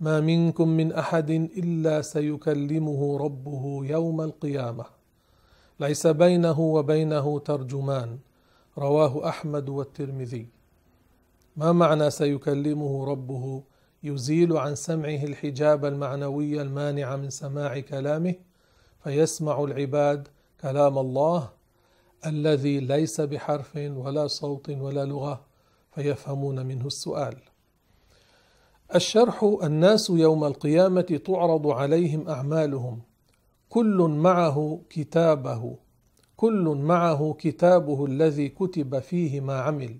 ما 0.00 0.20
منكم 0.20 0.68
من 0.68 0.92
أحد 0.92 1.30
إلا 1.30 2.02
سيكلمه 2.02 3.18
ربه 3.18 3.80
يوم 3.84 4.20
القيامة. 4.20 4.84
ليس 5.80 6.06
بينه 6.06 6.60
وبينه 6.60 7.38
ترجمان. 7.38 8.18
رواه 8.78 9.28
أحمد 9.28 9.68
والترمذي. 9.68 10.48
ما 11.56 11.72
معنى 11.72 12.10
سيكلمه 12.10 13.04
ربه؟ 13.04 13.62
يزيل 14.02 14.56
عن 14.56 14.74
سمعه 14.74 15.24
الحجاب 15.24 15.84
المعنوي 15.84 16.62
المانع 16.62 17.16
من 17.16 17.30
سماع 17.30 17.80
كلامه 17.80 18.34
فيسمع 19.04 19.64
العباد 19.64 20.28
كلام 20.60 20.98
الله 20.98 21.50
الذي 22.26 22.80
ليس 22.80 23.20
بحرف 23.20 23.76
ولا 23.76 24.26
صوت 24.26 24.70
ولا 24.70 25.04
لغة 25.04 25.40
فيفهمون 25.94 26.66
منه 26.66 26.86
السؤال. 26.86 27.36
الشرح 28.94 29.58
الناس 29.62 30.10
يوم 30.10 30.44
القيامة 30.44 31.20
تعرض 31.24 31.66
عليهم 31.66 32.28
أعمالهم. 32.28 33.00
كل 33.68 33.96
معه 33.96 34.80
كتابه. 34.90 35.76
كل 36.36 36.78
معه 36.82 37.36
كتابه 37.38 38.04
الذي 38.06 38.48
كتب 38.48 38.98
فيه 38.98 39.40
ما 39.40 39.60
عمل. 39.60 39.98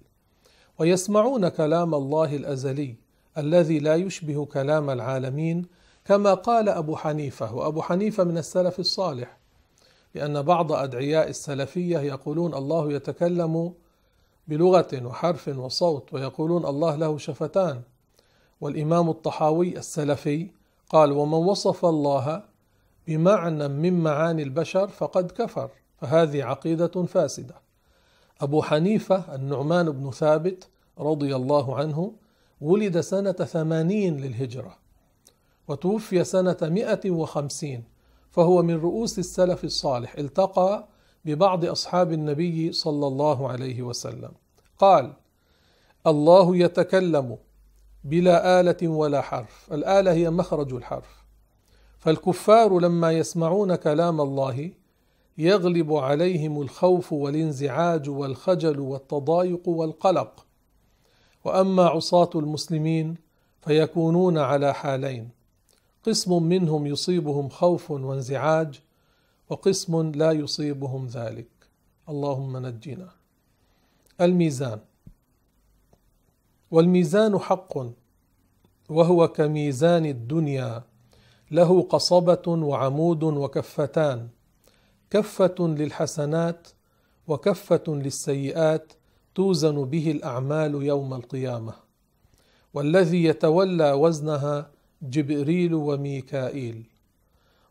ويسمعون 0.78 1.48
كلام 1.48 1.94
الله 1.94 2.36
الأزلي 2.36 2.96
الذي 3.38 3.78
لا 3.78 3.94
يشبه 3.94 4.44
كلام 4.44 4.90
العالمين 4.90 5.66
كما 6.04 6.34
قال 6.34 6.68
أبو 6.68 6.96
حنيفة. 6.96 7.54
وأبو 7.54 7.82
حنيفة 7.82 8.24
من 8.24 8.38
السلف 8.38 8.80
الصالح 8.80 9.38
لأن 10.14 10.42
بعض 10.42 10.72
أدعياء 10.72 11.28
السلفية 11.28 11.98
يقولون 11.98 12.54
الله 12.54 12.92
يتكلم 12.92 13.72
بلغة 14.48 15.06
وحرف 15.06 15.48
وصوت 15.48 16.14
ويقولون 16.14 16.66
الله 16.66 16.96
له 16.96 17.18
شفتان. 17.18 17.82
والإمام 18.60 19.10
الطحاوي 19.10 19.78
السلفي 19.78 20.50
قال 20.90 21.12
ومن 21.12 21.34
وصف 21.34 21.84
الله 21.84 22.44
بمعنى 23.06 23.68
من 23.68 24.00
معاني 24.00 24.42
البشر 24.42 24.88
فقد 24.88 25.30
كفر 25.30 25.70
فهذه 26.00 26.44
عقيدة 26.44 27.04
فاسدة. 27.04 27.54
أبو 28.40 28.62
حنيفة 28.62 29.34
النعمان 29.34 29.90
بن 29.90 30.10
ثابت 30.10 30.68
رضي 30.98 31.36
الله 31.36 31.76
عنه 31.76 32.12
ولد 32.60 33.00
سنة 33.00 33.32
ثمانين 33.32 34.16
للهجرة 34.16 34.76
وتوفي 35.68 36.24
سنة 36.24 36.56
مئة 36.62 37.10
وخمسين 37.10 37.84
فهو 38.30 38.62
من 38.62 38.74
رؤوس 38.74 39.18
السلف 39.18 39.64
الصالح 39.64 40.14
التقى 40.18 40.88
ببعض 41.24 41.64
أصحاب 41.64 42.12
النبي 42.12 42.72
صلى 42.72 43.06
الله 43.06 43.48
عليه 43.48 43.82
وسلم. 43.82 44.30
قال 44.78 45.12
الله 46.06 46.56
يتكلم 46.56 47.38
بلا 48.04 48.60
آلة 48.60 48.88
ولا 48.88 49.20
حرف. 49.20 49.72
الآلة 49.72 50.12
هي 50.12 50.30
مخرج 50.30 50.74
الحرف. 50.74 51.24
فالكفار 51.98 52.78
لما 52.78 53.12
يسمعون 53.12 53.74
كلام 53.74 54.20
الله 54.20 54.72
يغلب 55.38 55.92
عليهم 55.92 56.62
الخوف 56.62 57.12
والانزعاج 57.12 58.08
والخجل 58.08 58.80
والتضايق 58.80 59.68
والقلق. 59.68 60.46
وأما 61.44 61.84
عصاة 61.84 62.30
المسلمين 62.34 63.16
فيكونون 63.60 64.38
على 64.38 64.74
حالين. 64.74 65.30
قسم 66.04 66.42
منهم 66.42 66.86
يصيبهم 66.86 67.48
خوف 67.48 67.90
وانزعاج 67.90 68.80
وقسم 69.50 70.10
لا 70.10 70.32
يصيبهم 70.32 71.06
ذلك. 71.06 71.48
اللهم 72.08 72.56
نجنا. 72.66 73.08
الميزان. 74.20 74.78
والميزان 76.70 77.38
حق 77.38 77.78
وهو 78.88 79.28
كميزان 79.28 80.06
الدنيا 80.06 80.82
له 81.50 81.82
قصبة 81.82 82.42
وعمود 82.48 83.22
وكفتان 83.22 84.28
كفة 85.10 85.54
للحسنات 85.60 86.68
وكفة 87.28 87.84
للسيئات 87.88 88.92
توزن 89.34 89.84
به 89.84 90.10
الأعمال 90.10 90.74
يوم 90.82 91.14
القيامة. 91.14 91.72
والذي 92.74 93.24
يتولى 93.24 93.92
وزنها 93.92 94.70
جبريل 95.02 95.74
وميكائيل. 95.74 96.86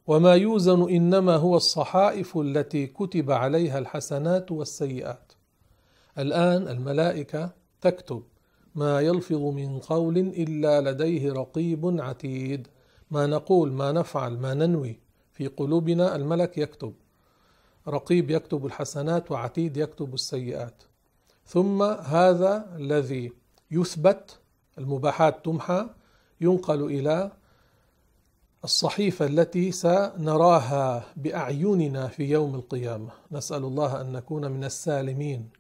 وما 0.08 0.36
يوزن 0.36 0.90
إنما 0.90 1.36
هو 1.36 1.58
الصحائف 1.58 2.38
التي 2.38 2.88
كتب 2.88 3.32
عليها 3.32 3.80
الحسنات 3.80 4.52
والسيئات. 4.52 5.34
الآن 6.18 6.68
الملائكة 6.68 7.52
تكتب. 7.82 8.24
ما 8.78 9.02
يلفظ 9.02 9.42
من 9.42 9.80
قول 9.80 10.18
إلا 10.18 10.92
لديه 10.92 11.34
رقيب 11.34 12.02
عتيد. 12.02 12.68
ما 13.12 13.26
نقول 13.26 13.72
ما 13.72 13.92
نفعل 13.92 14.38
ما 14.38 14.54
ننوي. 14.54 15.00
في 15.34 15.48
قلوبنا 15.48 16.16
الملك 16.16 16.58
يكتب. 16.58 16.94
رقيب 17.88 18.32
يكتب 18.32 18.66
الحسنات 18.66 19.32
وعتيد 19.32 19.78
يكتب 19.78 20.14
السيئات. 20.14 20.84
ثم 21.46 21.84
هذا 21.84 22.76
الذي 22.76 23.32
يثبت 23.72 24.40
المباحات 24.78 25.46
تمحى 25.46 25.90
ينقل 26.42 26.84
إلى 26.84 27.32
الصحيفة 28.64 29.26
التي 29.26 29.72
سنراها 29.72 31.06
بأعيننا 31.16 32.08
في 32.08 32.24
يوم 32.24 32.56
القيامة. 32.56 33.10
نسأل 33.32 33.64
الله 33.64 34.02
أن 34.02 34.12
نكون 34.12 34.52
من 34.52 34.64
السالمين. 34.64 35.57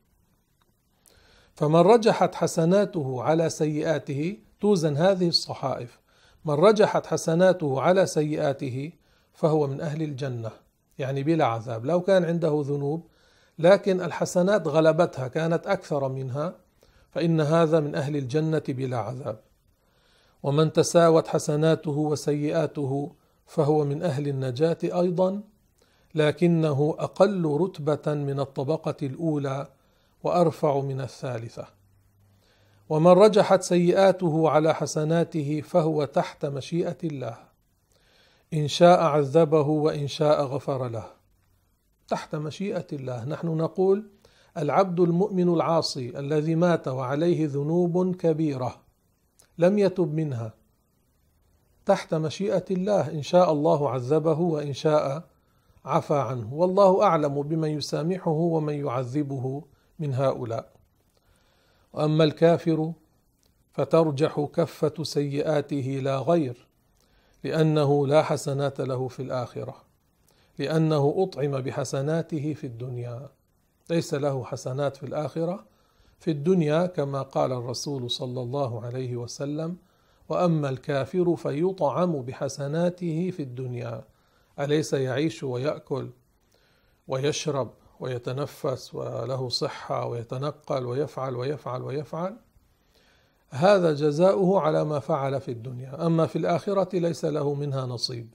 فمن 1.57 1.79
رجحت 1.79 2.35
حسناته 2.35 3.23
على 3.23 3.49
سيئاته 3.49 4.37
توزن 4.61 4.97
هذه 4.97 5.27
الصحائف. 5.27 5.99
من 6.45 6.53
رجحت 6.53 7.05
حسناته 7.05 7.81
على 7.81 8.05
سيئاته 8.05 8.91
فهو 9.33 9.67
من 9.67 9.81
أهل 9.81 10.01
الجنة 10.01 10.51
يعني 10.99 11.23
بلا 11.23 11.45
عذاب. 11.45 11.85
لو 11.85 12.01
كان 12.01 12.25
عنده 12.25 12.63
ذنوب 12.65 13.07
لكن 13.59 14.01
الحسنات 14.01 14.67
غلبتها 14.67 15.27
كانت 15.27 15.67
أكثر 15.67 16.09
منها 16.09 16.55
فإن 17.11 17.41
هذا 17.41 17.79
من 17.79 17.95
أهل 17.95 18.15
الجنة 18.15 18.63
بلا 18.67 18.97
عذاب. 18.97 19.39
ومن 20.43 20.73
تساوت 20.73 21.27
حسناته 21.27 21.91
وسيئاته 21.91 23.11
فهو 23.45 23.83
من 23.83 24.03
أهل 24.03 24.27
النجاة 24.27 24.77
أيضا 24.83 25.41
لكنه 26.15 26.95
أقل 26.99 27.57
رتبة 27.61 28.13
من 28.13 28.39
الطبقة 28.39 28.97
الأولى 29.03 29.67
وأرفع 30.27 30.79
من 30.79 31.01
الثالثة. 31.01 31.67
ومن 32.89 33.11
رجحت 33.11 33.61
سيئاته 33.63 34.49
على 34.49 34.75
حسناته 34.75 35.61
فهو 35.61 36.05
تحت 36.05 36.45
مشيئة 36.45 36.97
الله. 37.03 37.37
إن 38.53 38.67
شاء 38.67 38.99
عذبه 39.03 39.67
وإن 39.67 40.07
شاء 40.07 40.43
غفر 40.43 40.87
له. 40.87 41.05
تحت 42.07 42.35
مشيئة 42.35 42.87
الله. 42.93 43.25
نحن 43.25 43.47
نقول 43.47 44.09
العبد 44.57 44.99
المؤمن 44.99 45.49
العاصي 45.53 46.19
الذي 46.19 46.55
مات 46.55 46.87
وعليه 46.87 47.47
ذنوب 47.47 48.15
كبيرة 48.15 48.75
لم 49.57 49.79
يتب 49.79 50.13
منها. 50.13 50.53
تحت 51.85 52.13
مشيئة 52.13 52.65
الله. 52.71 53.11
إن 53.11 53.21
شاء 53.21 53.51
الله 53.51 53.89
عذبه 53.89 54.39
وإن 54.39 54.73
شاء 54.73 55.23
عفى 55.85 56.15
عنه. 56.15 56.53
والله 56.53 57.03
أعلم 57.03 57.41
بمن 57.41 57.69
يسامحه 57.69 58.31
ومن 58.31 58.85
يعذبه. 58.85 59.63
من 59.99 60.13
هؤلاء. 60.13 60.71
وأما 61.93 62.23
الكافر 62.23 62.93
فترجح 63.73 64.39
كفة 64.55 65.03
سيئاته 65.03 65.99
لا 66.03 66.17
غير 66.17 66.67
لأنه 67.43 68.07
لا 68.07 68.23
حسنات 68.23 68.81
له 68.81 69.07
في 69.07 69.21
الآخرة 69.21 69.75
لأنه 70.59 71.13
أطعم 71.17 71.61
بحسناته 71.61 72.53
في 72.53 72.67
الدنيا. 72.67 73.29
ليس 73.89 74.13
له 74.13 74.43
حسنات 74.43 74.97
في 74.97 75.05
الآخرة 75.05 75.65
في 76.19 76.31
الدنيا 76.31 76.85
كما 76.85 77.21
قال 77.21 77.51
الرسول 77.51 78.11
صلى 78.11 78.41
الله 78.41 78.85
عليه 78.85 79.15
وسلم 79.15 79.77
وأما 80.29 80.69
الكافر 80.69 81.35
فيطعم 81.35 82.21
بحسناته 82.21 83.31
في 83.31 83.43
الدنيا. 83.43 84.03
أليس 84.59 84.93
يعيش 84.93 85.43
ويأكل 85.43 86.09
ويشرب 87.07 87.71
ويتنفس 87.99 88.95
وله 88.95 89.49
صحة 89.49 90.05
ويتنقل 90.07 90.85
ويفعل 90.85 91.35
ويفعل 91.35 91.81
ويفعل 91.81 92.35
هذا 93.49 93.93
جزاؤه 93.93 94.61
على 94.61 94.85
ما 94.85 94.99
فعل 94.99 95.41
في 95.41 95.51
الدنيا. 95.51 96.05
أما 96.05 96.25
في 96.25 96.35
الآخرة 96.35 96.99
ليس 96.99 97.25
له 97.25 97.53
منها 97.53 97.85
نصيب. 97.85 98.27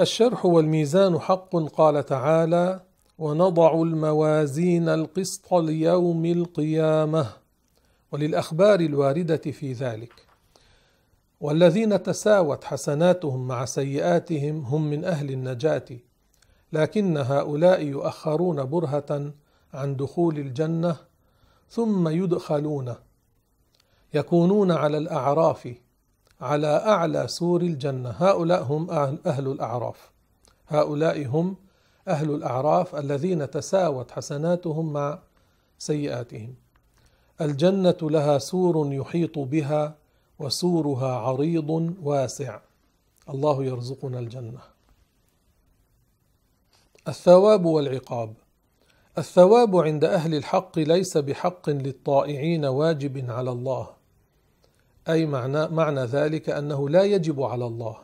الشرح 0.00 0.46
والميزان 0.46 1.18
حق 1.18 1.56
قال 1.56 2.04
تعالى 2.04 2.80
ونضع 3.18 3.82
الموازين 3.82 4.88
القسط 4.88 5.54
ليوم 5.54 6.24
القيامة. 6.24 7.26
وللأخبار 8.12 8.80
الواردة 8.80 9.36
في 9.36 9.72
ذلك 9.72 10.12
والذين 11.40 12.02
تساوت 12.02 12.64
حسناتهم 12.64 13.48
مع 13.48 13.64
سيئاتهم 13.64 14.60
هم 14.60 14.90
من 14.90 15.04
أهل 15.04 15.30
النجاة. 15.30 15.84
لكن 16.72 17.16
هؤلاء 17.16 17.82
يؤخرون 17.82 18.64
برهة 18.64 19.32
عن 19.74 19.96
دخول 19.96 20.38
الجنة 20.38 20.96
ثم 21.70 22.08
يدخلون 22.08 22.94
يكونون 24.14 24.70
على 24.70 24.98
الأعراف 24.98 25.74
على 26.40 26.66
أعلى 26.66 27.28
سور 27.28 27.62
الجنة. 27.62 28.10
هؤلاء 28.10 28.62
هم 28.62 28.90
أهل 29.26 29.48
الأعراف. 29.48 30.10
هؤلاء 30.68 31.26
هم 31.26 31.56
أهل 32.08 32.30
الأعراف 32.30 32.96
الذين 32.96 33.50
تساوت 33.50 34.10
حسناتهم 34.10 34.92
مع 34.92 35.18
سيئاتهم. 35.78 36.54
الجنة 37.40 37.96
لها 38.02 38.38
سور 38.38 38.92
يحيط 38.92 39.38
بها 39.38 39.94
وسورها 40.38 41.12
عريض 41.14 41.94
واسع. 42.02 42.60
الله 43.30 43.64
يرزقنا 43.64 44.18
الجنة. 44.18 44.60
الثواب 47.08 47.64
والعقاب. 47.64 48.34
الثواب 49.18 49.76
عند 49.76 50.04
أهل 50.04 50.34
الحق 50.34 50.78
ليس 50.78 51.16
بحق 51.16 51.70
للطائعين 51.70 52.64
واجب 52.64 53.30
على 53.30 53.50
الله. 53.50 53.88
أي 55.08 55.26
معنى, 55.26 55.68
معنى 55.68 56.00
ذلك 56.00 56.50
أنه 56.50 56.88
لا 56.88 57.02
يجب 57.02 57.42
على 57.42 57.66
الله. 57.66 57.96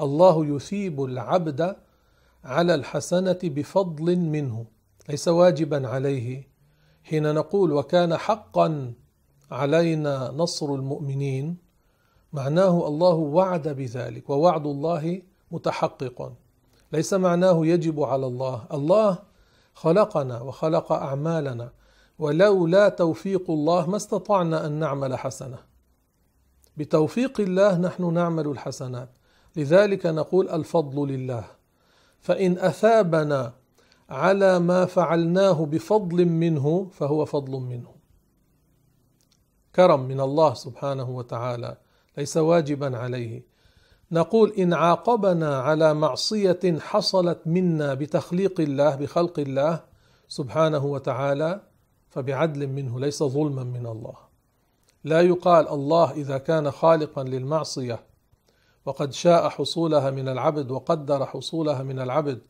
الله 0.00 0.46
يثيب 0.46 1.04
العبد 1.04 1.76
على 2.44 2.74
الحسنة 2.74 3.38
بفضل 3.44 4.16
منه 4.16 4.66
ليس 5.08 5.28
واجبا 5.28 5.88
عليه. 5.88 6.48
حين 7.04 7.34
نقول 7.34 7.72
وكان 7.72 8.16
حقا 8.16 8.92
علينا 9.50 10.30
نصر 10.36 10.74
المؤمنين 10.74 11.56
معناه 12.32 12.86
الله 12.88 13.14
وعد 13.14 13.68
بذلك 13.68 14.30
ووعد 14.30 14.66
الله 14.66 15.22
متحقق 15.50 16.32
ليس 16.92 17.14
معناه 17.14 17.66
يجب 17.66 18.02
على 18.02 18.26
الله. 18.26 18.64
الله 18.72 19.18
خلقنا 19.74 20.40
وخلق 20.40 20.92
أعمالنا 20.92 21.72
ولولا 22.18 22.88
توفيق 22.88 23.50
الله 23.50 23.90
ما 23.90 23.96
استطعنا 23.96 24.66
أن 24.66 24.72
نعمل 24.72 25.18
حسنة. 25.18 25.58
بتوفيق 26.76 27.40
الله 27.40 27.78
نحن 27.78 28.14
نعمل 28.14 28.48
الحسنات. 28.48 29.08
لذلك 29.56 30.06
نقول 30.06 30.48
الفضل 30.48 31.08
لله. 31.08 31.44
فإن 32.20 32.58
أثابنا 32.58 33.52
على 34.10 34.58
ما 34.58 34.84
فعلناه 34.84 35.64
بفضل 35.66 36.24
منه 36.24 36.90
فهو 36.92 37.24
فضل 37.24 37.52
منه. 37.52 37.94
كرم 39.76 40.00
من 40.00 40.20
الله 40.20 40.54
سبحانه 40.54 41.10
وتعالى 41.10 41.76
ليس 42.18 42.36
واجبا 42.36 42.98
عليه. 42.98 43.42
نقول 44.12 44.52
إن 44.58 44.72
عاقبنا 44.72 45.58
على 45.58 45.94
معصية 45.94 46.78
حصلت 46.78 47.38
منا 47.46 47.94
بتخليق 47.94 48.60
الله 48.60 48.94
بخلق 48.94 49.38
الله 49.38 49.80
سبحانه 50.28 50.84
وتعالى 50.84 51.60
فبعدل 52.08 52.66
منه 52.66 53.00
ليس 53.00 53.22
ظلما 53.22 53.64
من 53.64 53.86
الله. 53.86 54.14
لا 55.04 55.20
يقال 55.20 55.68
الله 55.68 56.12
إذا 56.12 56.38
كان 56.38 56.70
خالقا 56.70 57.24
للمعصية 57.24 58.00
وقد 58.86 59.12
شاء 59.12 59.48
حصولها 59.48 60.10
من 60.10 60.28
العبد 60.28 60.70
وقدر 60.70 61.26
حصولها 61.26 61.82
من 61.82 62.00
العبد 62.00 62.40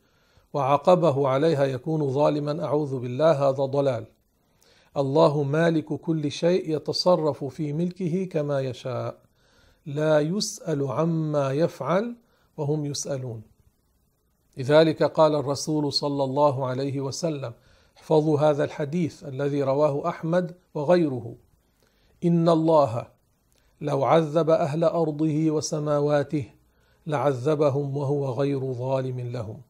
وعاقبه 0.53 1.27
عليها 1.27 1.65
يكون 1.65 2.09
ظالما 2.09 2.65
أعوذ 2.65 2.99
بالله 2.99 3.49
هذا 3.49 3.65
ضلال. 3.65 4.05
الله 4.97 5.43
مالك 5.43 5.85
كل 5.85 6.31
شيء 6.31 6.75
يتصرف 6.75 7.43
في 7.43 7.73
ملكه 7.73 8.25
كما 8.25 8.59
يشاء. 8.59 9.30
لا 9.85 10.19
يسأل 10.19 10.87
عما 10.87 11.51
يفعل 11.51 12.15
وهم 12.57 12.85
يسألون. 12.85 13.41
لذلك 14.57 15.03
قال 15.03 15.35
الرسول 15.35 15.93
صلى 15.93 16.23
الله 16.23 16.65
عليه 16.65 17.01
وسلم 17.01 17.53
احفظوا 17.97 18.39
هذا 18.39 18.63
الحديث 18.63 19.23
الذي 19.23 19.63
رواه 19.63 20.09
أحمد 20.09 20.55
وغيره. 20.73 21.35
إن 22.23 22.49
الله 22.49 23.07
لو 23.81 24.03
عذب 24.03 24.49
أهل 24.49 24.83
أرضه 24.83 25.51
وسماواته 25.51 26.45
لعذبهم 27.07 27.97
وهو 27.97 28.31
غير 28.31 28.73
ظالم 28.73 29.19
لهم. 29.19 29.61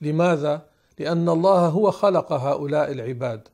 لماذا؟ 0.00 0.66
لأن 0.98 1.28
الله 1.28 1.68
هو 1.68 1.90
خلق 1.90 2.32
هؤلاء 2.32 2.92
العباد. 2.92 3.48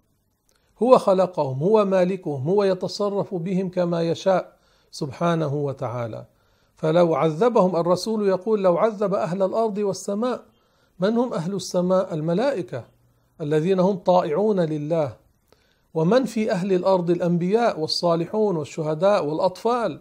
هو 0.82 0.98
خلقهم 0.98 1.62
هو 1.62 1.84
مالكهم 1.84 2.48
هو 2.48 2.64
يتصرف 2.64 3.34
بهم 3.34 3.68
كما 3.68 4.02
يشاء. 4.02 4.55
سبحانه 4.90 5.54
وتعالى. 5.54 6.26
فلو 6.76 7.14
عذبهم 7.14 7.76
الرسول 7.76 8.28
يقول 8.28 8.62
لو 8.62 8.78
عذب 8.78 9.14
أهل 9.14 9.42
الأرض 9.42 9.78
والسماء 9.78 10.42
من 11.00 11.18
هم 11.18 11.32
أهل 11.34 11.54
السماء؟ 11.54 12.14
الملائكة 12.14 12.84
الذين 13.40 13.80
هم 13.80 13.96
طائعون 13.96 14.60
لله. 14.60 15.16
ومن 15.94 16.24
في 16.24 16.52
أهل 16.52 16.72
الأرض؟ 16.72 17.10
الأنبياء 17.10 17.80
والصالحون 17.80 18.56
والشهداء 18.56 19.26
والأطفال. 19.26 20.00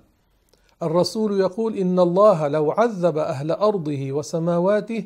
الرسول 0.84 1.40
يقول 1.40 1.78
إن 1.78 2.00
الله 2.00 2.48
لو 2.48 2.72
عذب 2.72 3.18
أهل 3.18 3.52
أرضه 3.52 4.12
وسماواته 4.12 5.04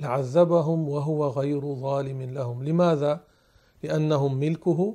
لعذبهم 0.00 0.88
وهو 0.88 1.28
غير 1.28 1.74
ظالم 1.74 2.22
لهم. 2.22 2.64
لماذا؟ 2.64 3.20
لأنهم 3.82 4.34
ملكه 4.36 4.94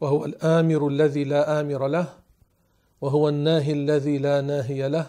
وهو 0.00 0.24
الآمر 0.24 0.88
الذي 0.88 1.24
لا 1.24 1.60
آمر 1.60 1.86
له. 1.86 2.21
وهو 3.02 3.28
الناهي 3.28 3.72
الذي 3.72 4.18
لا 4.18 4.40
ناهي 4.40 4.88
له 4.88 5.06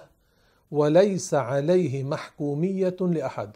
وليس 0.71 1.33
عليه 1.33 2.03
محكومية 2.03 2.95
لأحد. 3.01 3.51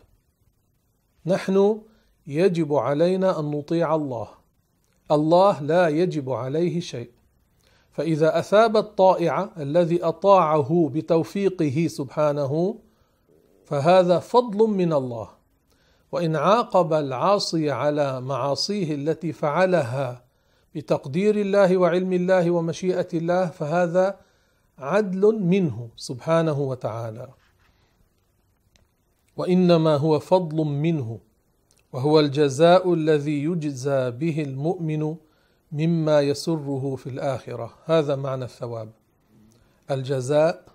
نحن 1.25 1.81
يجب 2.27 2.73
علينا 2.73 3.39
أن 3.39 3.51
نطيع 3.51 3.95
الله. 3.95 4.27
الله 5.11 5.61
لا 5.61 5.87
يجب 5.87 6.31
عليه 6.31 6.79
شيء. 6.79 7.09
فإذا 7.91 8.39
أثاب 8.39 8.77
الطائع 8.77 9.49
الذي 9.57 10.03
أطاعه 10.03 10.91
بتوفيقه 10.93 11.87
سبحانه 11.87 12.75
فهذا 13.65 14.19
فضل 14.19 14.67
من 14.67 14.93
الله. 14.93 15.29
وإن 16.11 16.35
عاقب 16.35 16.93
العاصي 16.93 17.71
على 17.71 18.21
معاصيه 18.21 18.95
التي 18.95 19.33
فعلها 19.33 20.23
بتقدير 20.75 21.35
الله 21.35 21.77
وعلم 21.77 22.13
الله 22.13 22.51
ومشيئة 22.51 23.07
الله 23.13 23.45
فهذا 23.45 24.26
عدل 24.79 25.39
منه 25.39 25.89
سبحانه 25.95 26.59
وتعالى. 26.59 27.27
وإنما 29.37 29.95
هو 29.95 30.19
فضل 30.19 30.57
منه 30.57 31.19
وهو 31.93 32.19
الجزاء 32.19 32.93
الذي 32.93 33.43
يجزى 33.43 34.11
به 34.11 34.41
المؤمن 34.43 35.15
مما 35.71 36.21
يسره 36.21 36.95
في 36.95 37.09
الآخرة. 37.09 37.73
هذا 37.85 38.15
معنى 38.15 38.45
الثواب. 38.45 38.89
الجزاء 39.91 40.65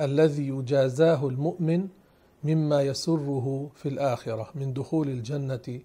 الذي 0.00 0.48
يجازاه 0.48 1.28
المؤمن 1.28 1.88
مما 2.44 2.82
يسره 2.82 3.70
في 3.74 3.88
الآخرة 3.88 4.50
من 4.54 4.72
دخول 4.72 5.08
الجنة 5.08 5.80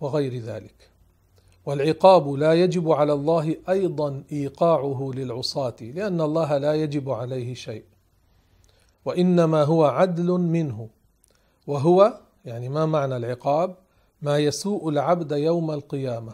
وغير 0.00 0.38
ذلك. 0.38 0.93
والعقاب 1.66 2.32
لا 2.32 2.54
يجب 2.54 2.92
على 2.92 3.12
الله 3.12 3.56
أيضا 3.68 4.24
إيقاعه 4.32 5.10
للعصاة 5.14 5.76
لأن 5.80 6.20
الله 6.20 6.58
لا 6.58 6.74
يجب 6.74 7.10
عليه 7.10 7.54
شيء. 7.54 7.84
وإنما 9.04 9.62
هو 9.62 9.84
عدل 9.84 10.26
منه. 10.26 10.88
وهو 11.66 12.20
يعني 12.44 12.68
ما 12.68 12.86
معنى 12.86 13.16
العقاب؟ 13.16 13.76
ما 14.22 14.38
يسوء 14.38 14.88
العبد 14.88 15.32
يوم 15.32 15.70
القيامة 15.70 16.32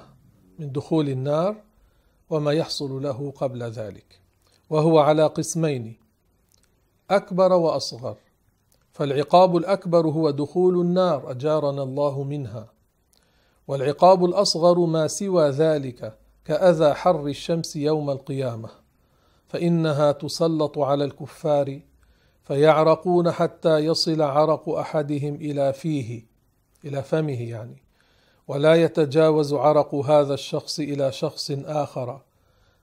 من 0.59 0.73
دخول 0.73 1.09
النار 1.09 1.57
وما 2.31 2.53
يحصل 2.53 3.03
له 3.03 3.33
قبل 3.37 3.63
ذلك. 3.63 4.21
وهو 4.71 4.99
على 4.99 5.27
قسمين 5.27 5.97
أكبر 7.11 7.53
وأصغر. 7.53 8.17
فالعقاب 8.93 9.57
الأكبر 9.57 10.07
هو 10.07 10.31
دخول 10.31 10.81
النار 10.81 11.31
أجارنا 11.31 11.83
الله 11.83 12.23
منها. 12.23 12.80
والعقاب 13.71 14.25
الأصغر 14.25 14.79
ما 14.79 15.07
سوى 15.07 15.49
ذلك 15.49 16.19
كأذى 16.45 16.95
حر 16.95 17.27
الشمس 17.27 17.77
يوم 17.77 18.11
القيامة 18.11 18.69
فإنها 19.49 20.13
تسلط 20.13 20.79
على 20.79 21.05
الكفار 21.05 21.81
فيعرقون 22.45 23.31
حتى 23.31 23.79
يصل 23.79 24.23
عرق 24.23 24.69
أحدهم 24.69 25.35
إلى 25.35 25.73
فيه 25.73 26.27
إلى 26.85 27.03
فمه 27.03 27.43
يعني. 27.43 27.83
ولا 28.49 28.75
يتجاوز 28.75 29.53
عرق 29.53 29.95
هذا 29.95 30.35
الشخص 30.35 30.81
إلى 30.81 31.13
شخص 31.13 31.51
آخر 31.65 32.21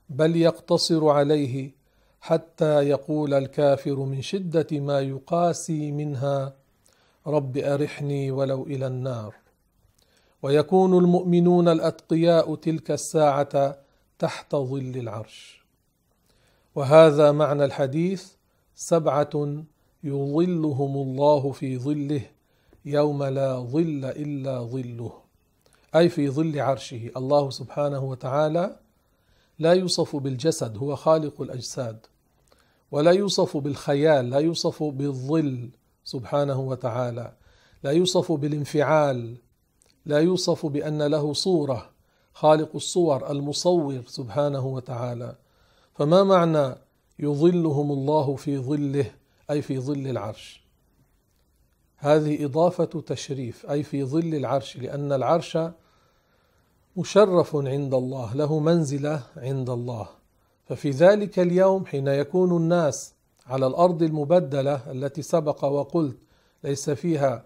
بل 0.08 0.36
يقتصر 0.36 1.08
عليه 1.08 1.70
حتى 2.20 2.88
يقول 2.88 3.34
الكافر 3.34 3.96
من 3.96 4.22
شدة 4.22 4.66
ما 4.72 5.00
يقاسي 5.00 5.92
منها 5.92 6.54
رب 7.26 7.56
أرحني 7.56 8.30
ولو 8.30 8.62
إلى 8.62 8.86
النار. 8.86 9.47
ويكون 10.42 10.98
المؤمنون 10.98 11.68
الأتقياء 11.68 12.54
تلك 12.54 12.90
الساعة 12.90 13.78
تحت 14.18 14.56
ظل 14.56 14.96
العرش. 14.96 15.64
وهذا 16.74 17.32
معنى 17.32 17.64
الحديث 17.64 18.32
سبعة 18.74 19.64
يظلهم 20.04 20.96
الله 20.96 21.52
في 21.52 21.78
ظله 21.78 22.22
يوم 22.84 23.24
لا 23.24 23.58
ظل 23.58 24.04
إلا 24.04 24.60
ظله 24.60 25.12
أي 25.96 26.08
في 26.08 26.28
ظل 26.28 26.60
عرشه. 26.60 27.10
الله 27.16 27.50
سبحانه 27.50 28.04
وتعالى 28.04 28.76
لا 29.58 29.72
يوصف 29.72 30.16
بالجسد 30.16 30.76
هو 30.76 30.96
خالق 30.96 31.42
الأجساد 31.42 32.06
ولا 32.90 33.10
يوصف 33.10 33.56
بالخيال 33.56 34.30
لا 34.30 34.38
يوصف 34.38 34.82
بالظل 34.82 35.70
سبحانه 36.04 36.60
وتعالى 36.60 37.32
لا 37.82 37.90
يوصف 37.90 38.32
بالانفعال 38.32 39.36
لا 40.08 40.18
يوصف 40.18 40.66
بأن 40.66 41.02
له 41.02 41.32
صورة 41.32 41.90
خالق 42.32 42.70
الصور 42.74 43.30
المصور 43.30 44.02
سبحانه 44.06 44.66
وتعالى. 44.66 45.36
فما 45.94 46.22
معنى 46.24 46.74
يظلهم 47.18 47.92
الله 47.92 48.36
في 48.36 48.58
ظله 48.58 49.10
أي 49.50 49.62
في 49.62 49.78
ظل 49.78 50.06
العرش؟ 50.06 50.62
هذه 51.96 52.44
إضافة 52.44 52.84
تشريف 52.84 53.70
أي 53.70 53.82
في 53.82 54.04
ظل 54.04 54.34
العرش 54.34 54.76
لأن 54.76 55.12
العرش 55.12 55.58
مشرف 56.96 57.56
عند 57.56 57.94
الله 57.94 58.34
له 58.34 58.58
منزلة 58.58 59.22
عند 59.36 59.70
الله. 59.70 60.08
ففي 60.64 60.90
ذلك 60.90 61.38
اليوم 61.38 61.86
حين 61.86 62.08
يكون 62.08 62.56
الناس 62.56 63.14
على 63.46 63.66
الأرض 63.66 64.02
المبدلة 64.02 64.90
التي 64.92 65.22
سبق 65.22 65.64
وقلت 65.64 66.16
ليس 66.64 66.90
فيها 66.90 67.44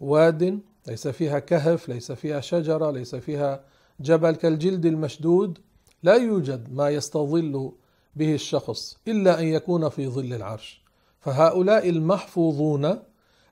واد 0.00 0.60
ليس 0.88 1.08
فيها 1.08 1.38
كهف 1.38 1.88
ليس 1.88 2.12
فيها 2.12 2.40
شجرة 2.40 2.90
ليس 2.90 3.14
فيها 3.14 3.64
جبل 4.00 4.30
كالجلد 4.36 4.86
المشدود. 4.86 5.58
لا 6.02 6.14
يوجد 6.14 6.72
ما 6.72 6.90
يستظل 6.90 7.72
به 8.16 8.34
الشخص 8.34 8.98
إلا 9.08 9.40
أن 9.40 9.46
يكون 9.46 9.88
في 9.88 10.08
ظل 10.08 10.32
العرش. 10.32 10.82
فهؤلاء 11.20 11.88
المحفوظون 11.88 12.98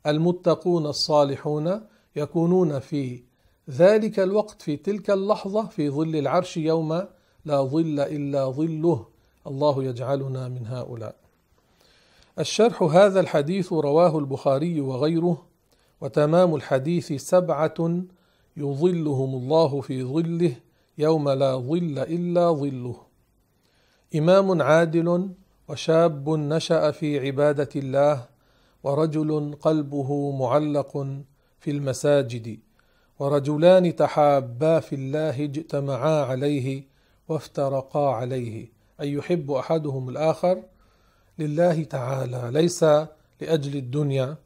المتقون 0.07 0.87
الصالحون 0.87 1.81
يكونون 2.17 2.79
في 2.79 3.23
ذلك 3.71 4.21
الوقت 4.21 4.63
في 4.63 4.77
تلك 4.77 5.11
اللحظة 5.11 5.67
في 5.67 5.91
ظل 5.91 6.17
العرش 6.17 6.57
يوم 6.57 6.93
لا 7.45 7.63
ظل 7.63 8.01
إلا 8.01 8.45
ظله. 8.51 9.07
الله 9.47 9.85
يجعلنا 9.85 10.49
من 10.49 10.67
هؤلاء. 10.67 11.15
الشرح 12.39 12.83
هذا 12.83 13.21
الحديث 13.21 13.73
رواه 13.73 14.19
البخاري 14.19 14.81
وغيره 14.81 15.52
وتمام 16.03 16.55
الحديث 16.55 17.13
سبعة 17.13 18.03
يظلهم 18.57 19.35
الله 19.35 19.81
في 19.81 20.05
ظله 20.05 20.55
يوم 20.99 21.31
لا 21.31 21.57
ظل 21.57 21.99
إلا 21.99 22.53
ظله. 22.53 22.97
إمام 24.15 24.63
عادل 24.63 25.31
وشاب 25.69 26.29
نشأ 26.31 26.91
في 26.91 27.27
عبادة 27.27 27.69
الله 27.77 28.25
ورجل 28.85 29.57
قلبه 29.61 30.31
معلق 30.31 31.07
في 31.61 31.71
المساجد 31.71 32.59
ورجلان 33.19 33.97
تحابا 33.97 34.81
في 34.81 34.95
الله 34.95 35.45
اجتمعا 35.45 36.25
عليه 36.25 36.85
وافترقا 37.29 38.11
عليه. 38.11 38.73
أي 39.01 39.13
يحب 39.13 39.51
أحدهم 39.51 40.09
الآخر؟ 40.09 40.63
لله 41.39 41.85
تعالى 41.85 42.51
ليس 42.53 42.85
لأجل 43.41 43.77
الدنيا. 43.77 44.37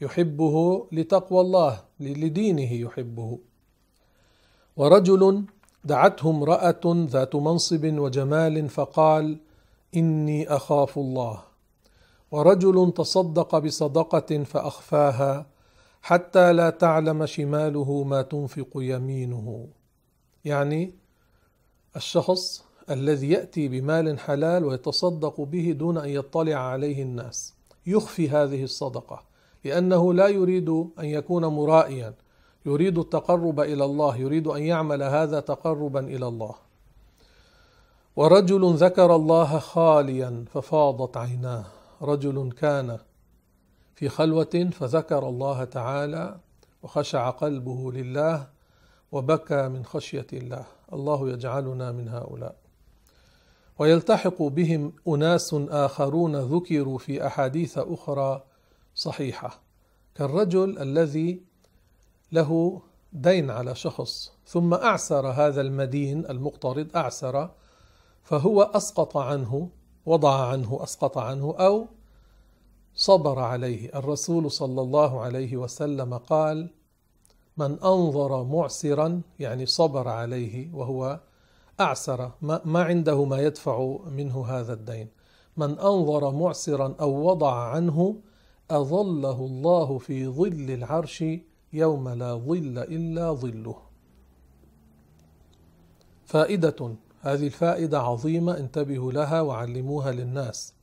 يحبه 0.00 0.86
لتقوى 0.92 1.40
الله 1.40 1.80
لدينه 2.00 2.72
يحبه. 2.72 3.38
ورجل 4.76 5.44
دعته 5.84 6.30
امرأة 6.30 6.80
ذات 6.86 7.34
منصب 7.34 7.84
وجمال 7.84 8.68
فقال 8.68 9.38
إني 9.96 10.48
أخاف 10.48 10.98
الله. 10.98 11.42
ورجل 12.30 12.92
تصدق 12.96 13.58
بصدقة 13.58 14.44
فأخفاها 14.44 15.46
حتى 16.02 16.52
لا 16.52 16.70
تعلم 16.70 17.26
شماله 17.26 18.02
ما 18.02 18.22
تنفق 18.22 18.70
يمينه. 18.76 19.68
يعني 20.44 20.94
الشخص 21.96 22.64
الذي 22.90 23.30
يأتي 23.30 23.68
بمال 23.68 24.18
حلال 24.18 24.64
ويتصدق 24.64 25.40
به 25.40 25.72
دون 25.72 25.98
أن 25.98 26.08
يطلع 26.08 26.54
عليه 26.54 27.02
الناس 27.02 27.54
يخفي 27.86 28.28
هذه 28.30 28.64
الصدقة. 28.64 29.35
لأنه 29.66 30.14
لا 30.14 30.28
يريد 30.28 30.68
أن 30.68 31.04
يكون 31.04 31.46
مرائيا. 31.46 32.14
يريد 32.66 32.98
التقرب 32.98 33.60
إلى 33.60 33.84
الله. 33.84 34.16
يريد 34.16 34.46
أن 34.46 34.62
يعمل 34.62 35.02
هذا 35.02 35.40
تقربا 35.40 36.00
إلى 36.00 36.28
الله. 36.28 36.54
ورجل 38.16 38.74
ذكر 38.74 39.14
الله 39.14 39.58
خاليا 39.58 40.44
ففاضت 40.52 41.16
عيناه. 41.16 41.64
رجل 42.02 42.52
كان 42.52 42.98
في 43.94 44.08
خلوة 44.08 44.70
فذكر 44.72 45.28
الله 45.28 45.64
تعالى 45.64 46.36
وخشع 46.82 47.30
قلبه 47.30 47.92
لله 47.92 48.46
وبكى 49.12 49.68
من 49.68 49.84
خشية 49.84 50.26
الله. 50.32 50.64
الله 50.92 51.30
يجعلنا 51.30 51.92
من 51.92 52.08
هؤلاء. 52.08 52.54
ويلتحق 53.78 54.42
بهم 54.42 54.92
أناس 55.08 55.54
آخرون 55.54 56.36
ذكروا 56.36 56.98
في 56.98 57.26
أحاديث 57.26 57.78
أخرى 57.78 58.42
صحيحة. 58.96 59.60
كالرجل 60.14 60.78
الذي 60.78 61.42
له 62.32 62.82
دين 63.12 63.50
على 63.50 63.74
شخص 63.74 64.32
ثم 64.46 64.74
أعسر 64.74 65.26
هذا 65.26 65.60
المدين 65.60 66.26
المقترض 66.30 66.96
أعسر 66.96 67.50
فهو 68.22 68.62
أسقط 68.62 69.16
عنه 69.16 69.68
وضع 70.06 70.48
عنه 70.48 70.78
أسقط 70.82 71.18
عنه 71.18 71.54
أو 71.58 71.86
صبر 72.94 73.38
عليه. 73.38 73.98
الرسول 73.98 74.50
صلى 74.50 74.80
الله 74.80 75.20
عليه 75.20 75.56
وسلم 75.56 76.14
قال 76.14 76.70
من 77.56 77.82
أنظر 77.82 78.44
معسرا 78.44 79.20
يعني 79.38 79.66
صبر 79.66 80.08
عليه 80.08 80.74
وهو 80.74 81.20
أعسر 81.80 82.30
ما 82.64 82.82
عنده 82.82 83.24
ما 83.24 83.42
يدفع 83.42 83.96
منه 84.06 84.46
هذا 84.46 84.72
الدين. 84.72 85.08
من 85.56 85.78
أنظر 85.78 86.30
معسرا 86.30 86.94
أو 87.00 87.28
وضع 87.28 87.54
عنه 87.54 88.16
أظله 88.70 89.46
الله 89.46 89.98
في 89.98 90.28
ظل 90.28 90.70
العرش 90.70 91.24
يوم 91.72 92.08
لا 92.08 92.34
ظل 92.34 92.78
إلا 92.78 93.32
ظله. 93.32 93.76
فائدة 96.24 96.96
هذه 97.20 97.46
الفائدة 97.46 98.00
عظيمة 98.00 98.58
انتبهوا 98.58 99.12
لها 99.12 99.40
وعلموها 99.40 100.12
للناس. 100.12 100.74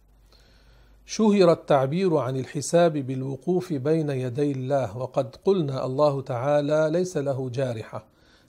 شهر 1.05 1.51
التعبير 1.51 2.17
عن 2.17 2.37
الحساب 2.37 2.93
بالوقوف 2.93 3.73
بين 3.73 4.09
يدي 4.09 4.51
الله 4.51 4.97
وقد 4.97 5.35
قلنا 5.35 5.85
الله 5.85 6.21
تعالى 6.21 6.89
ليس 6.91 7.17
له 7.17 7.49
جارحة 7.49 8.05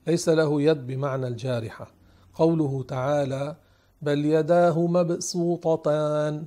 ليس 0.07 0.29
له 0.29 0.63
يد 0.63 0.87
بمعنى 0.87 1.27
الجارحة. 1.27 1.91
قوله 2.35 2.83
تعالى 2.83 3.57
بل 4.03 4.25
يداه 4.25 4.87
مبسوطتان 4.87 6.47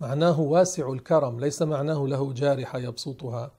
معناه 0.00 0.40
واسع 0.40 0.92
الكرم 0.92 1.40
ليس 1.40 1.62
معناه 1.62 2.06
له 2.06 2.32
جارحة 2.32 2.78
يبسطها. 2.78 3.50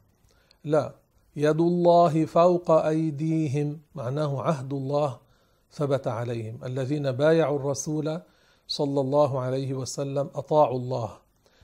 لا 0.63 0.95
يد 1.35 1.61
الله 1.61 2.25
فوق 2.25 2.71
أيديهم 2.71 3.79
معناه 3.95 4.41
عهد 4.41 4.73
الله 4.73 5.17
ثبت 5.71 6.07
عليهم. 6.07 6.59
الذين 6.65 7.11
بايعوا 7.11 7.59
الرسول 7.59 8.21
صلى 8.67 9.01
الله 9.01 9.39
عليه 9.39 9.73
وسلم 9.73 10.29
أطاعوا 10.35 10.77
الله 10.77 11.11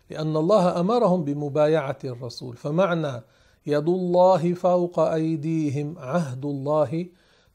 لأن 0.10 0.38
الله 0.38 0.80
أمرهم 0.80 1.24
بمبايعة 1.24 2.00
الرسول. 2.04 2.56
فمعنى 2.56 3.22
يد 3.66 3.90
الله 3.90 4.54
فوق 4.54 5.00
أيديهم 5.00 5.96
عهد 6.00 6.46
الله 6.46 7.06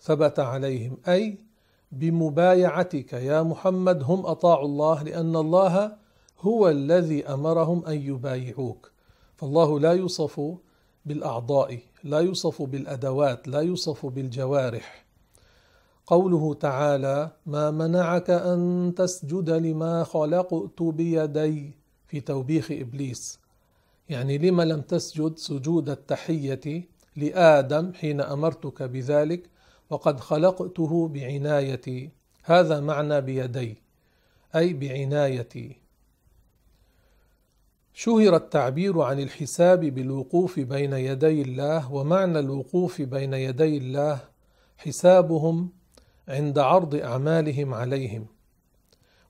ثبت 0.00 0.40
عليهم. 0.40 0.96
أي 1.08 1.38
بمبايعتك 1.92 3.12
يا 3.12 3.42
محمد 3.42 4.02
هم 4.02 4.26
أطاعوا 4.26 4.66
الله 4.66 5.02
لأن 5.02 5.36
الله 5.36 5.96
هو 6.40 6.68
الذي 6.68 7.26
أمرهم 7.26 7.84
أن 7.86 8.02
يبايعوك. 8.02 8.90
فالله 9.36 9.80
لا 9.80 9.92
يوصف 9.92 10.40
بالأعضاء 11.06 11.78
لا 12.04 12.18
يوصف 12.18 12.62
بالأدوات 12.62 13.48
لا 13.48 13.60
يوصف 13.60 14.06
بالجوارح. 14.06 15.06
قوله 16.06 16.54
تعالى 16.54 17.30
ما 17.46 17.70
منعك 17.70 18.30
أن 18.30 18.92
تسجد 18.96 19.50
لما 19.50 20.04
خلقت 20.04 20.82
بيدي 20.82 21.74
في 22.06 22.20
توبيخ 22.20 22.70
إبليس. 22.70 23.38
يعني 24.08 24.38
لما 24.38 24.62
لم 24.62 24.80
تسجد 24.80 25.38
سجود 25.38 25.88
التحية 25.88 26.88
لآدم 27.16 27.92
حين 27.92 28.20
أمرتك 28.20 28.82
بذلك؟ 28.82 29.50
وقد 29.90 30.20
خلقته 30.20 31.08
بعنايتي 31.08 32.10
هذا 32.42 32.80
معنى 32.80 33.20
بيدي 33.20 33.76
أي 34.56 34.72
بعنايتي. 34.72 35.79
شهر 38.02 38.36
التعبير 38.36 39.00
عن 39.00 39.20
الحساب 39.20 39.80
بالوقوف 39.80 40.60
بين 40.60 40.92
يدي 40.92 41.42
الله 41.42 41.92
ومعنى 41.92 42.38
الوقوف 42.38 43.02
بين 43.02 43.34
يدي 43.34 43.78
الله 43.78 44.20
حسابهم 44.78 45.70
عند 46.28 46.58
عرض 46.58 46.94
أعمالهم 46.94 47.74
عليهم. 47.74 48.26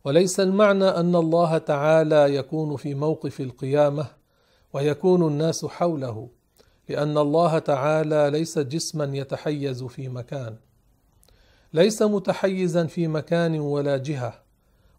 وليس 0.04 0.40
المعنى 0.40 0.84
أن 0.84 1.14
الله 1.16 1.58
تعالى 1.58 2.34
يكون 2.34 2.76
في 2.76 2.94
موقف 2.94 3.40
القيامة 3.40 4.06
ويكون 4.72 5.26
الناس 5.26 5.64
حوله 5.64 6.28
لأن 6.88 7.18
الله 7.18 7.58
تعالى 7.58 8.30
ليس 8.30 8.58
جسما 8.58 9.16
يتحيز 9.16 9.84
في 9.84 10.08
مكان. 10.08 10.56
ليس 11.72 12.02
متحيزا 12.02 12.86
في 12.86 13.06
مكان 13.08 13.60
ولا 13.60 13.96
جهة 13.96 14.42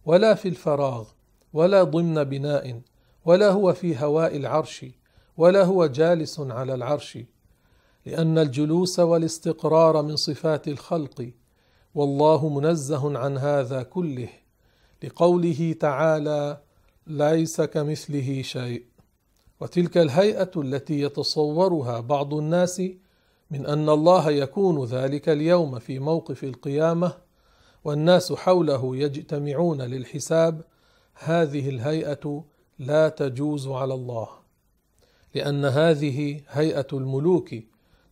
ولا 0.06 0.34
في 0.34 0.48
الفراغ 0.48 1.08
ولا 1.54 1.84
ضمن 1.84 2.24
بناء. 2.24 2.82
ولا 3.26 3.52
هو 3.52 3.74
في 3.74 3.98
هواء 3.98 4.38
العرش 4.38 4.86
ولا 5.38 5.64
هو 5.64 5.86
جالس 5.86 6.40
على 6.40 6.74
العرش 6.74 7.18
لأن 8.06 8.38
الجلوس 8.38 9.00
والاستقرار 9.00 10.02
من 10.02 10.16
صفات 10.16 10.68
الخلق 10.68 11.32
والله 11.96 12.50
منزه 12.50 13.18
عن 13.20 13.38
هذا 13.38 13.84
كله 13.84 14.30
لقوله 15.04 15.76
تعالى 15.80 16.62
ليس 17.08 17.62
كمثله 17.62 18.42
شيء 18.42 18.84
وتلك 19.60 19.98
الهيئة 19.98 20.52
التي 20.58 21.02
يتصورها 21.02 22.00
بعض 22.00 22.34
الناس 22.34 22.82
من 23.52 23.66
أن 23.66 23.90
الله 23.90 24.32
يكون 24.32 24.86
ذلك 24.86 25.30
اليوم 25.30 25.80
في 25.80 26.00
موقف 26.00 26.44
القيامة 26.44 27.14
والناس 27.84 28.34
حوله 28.34 28.96
يجتمعون 28.96 29.82
للحساب 29.82 30.62
هذه 31.16 31.70
الهيئة 31.70 32.44
لا 32.82 33.10
تجوز 33.10 33.68
على 33.68 33.94
الله 33.94 34.28
لأن 35.36 35.66
هذه 35.66 36.42
هيئة 36.50 36.88
الملوك 36.94 37.56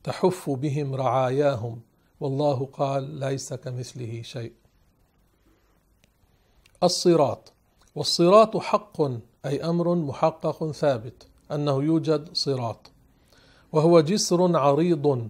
تحف 0.04 0.50
بهم 0.50 0.96
رعاياهم. 0.96 1.82
والله 2.20 2.70
قال 2.74 3.04
ليس 3.04 3.54
كمثله 3.54 4.22
شيء. 4.22 4.54
الصراط. 6.84 7.54
والصراط 7.96 8.58
حق 8.58 9.02
أي 9.46 9.64
أمر 9.64 9.96
محقق 9.96 10.72
ثابت 10.72 11.28
أنه 11.52 11.84
يوجد 11.84 12.30
صراط. 12.34 12.92
وهو 13.72 14.00
جسر 14.00 14.58
عريض 14.58 15.30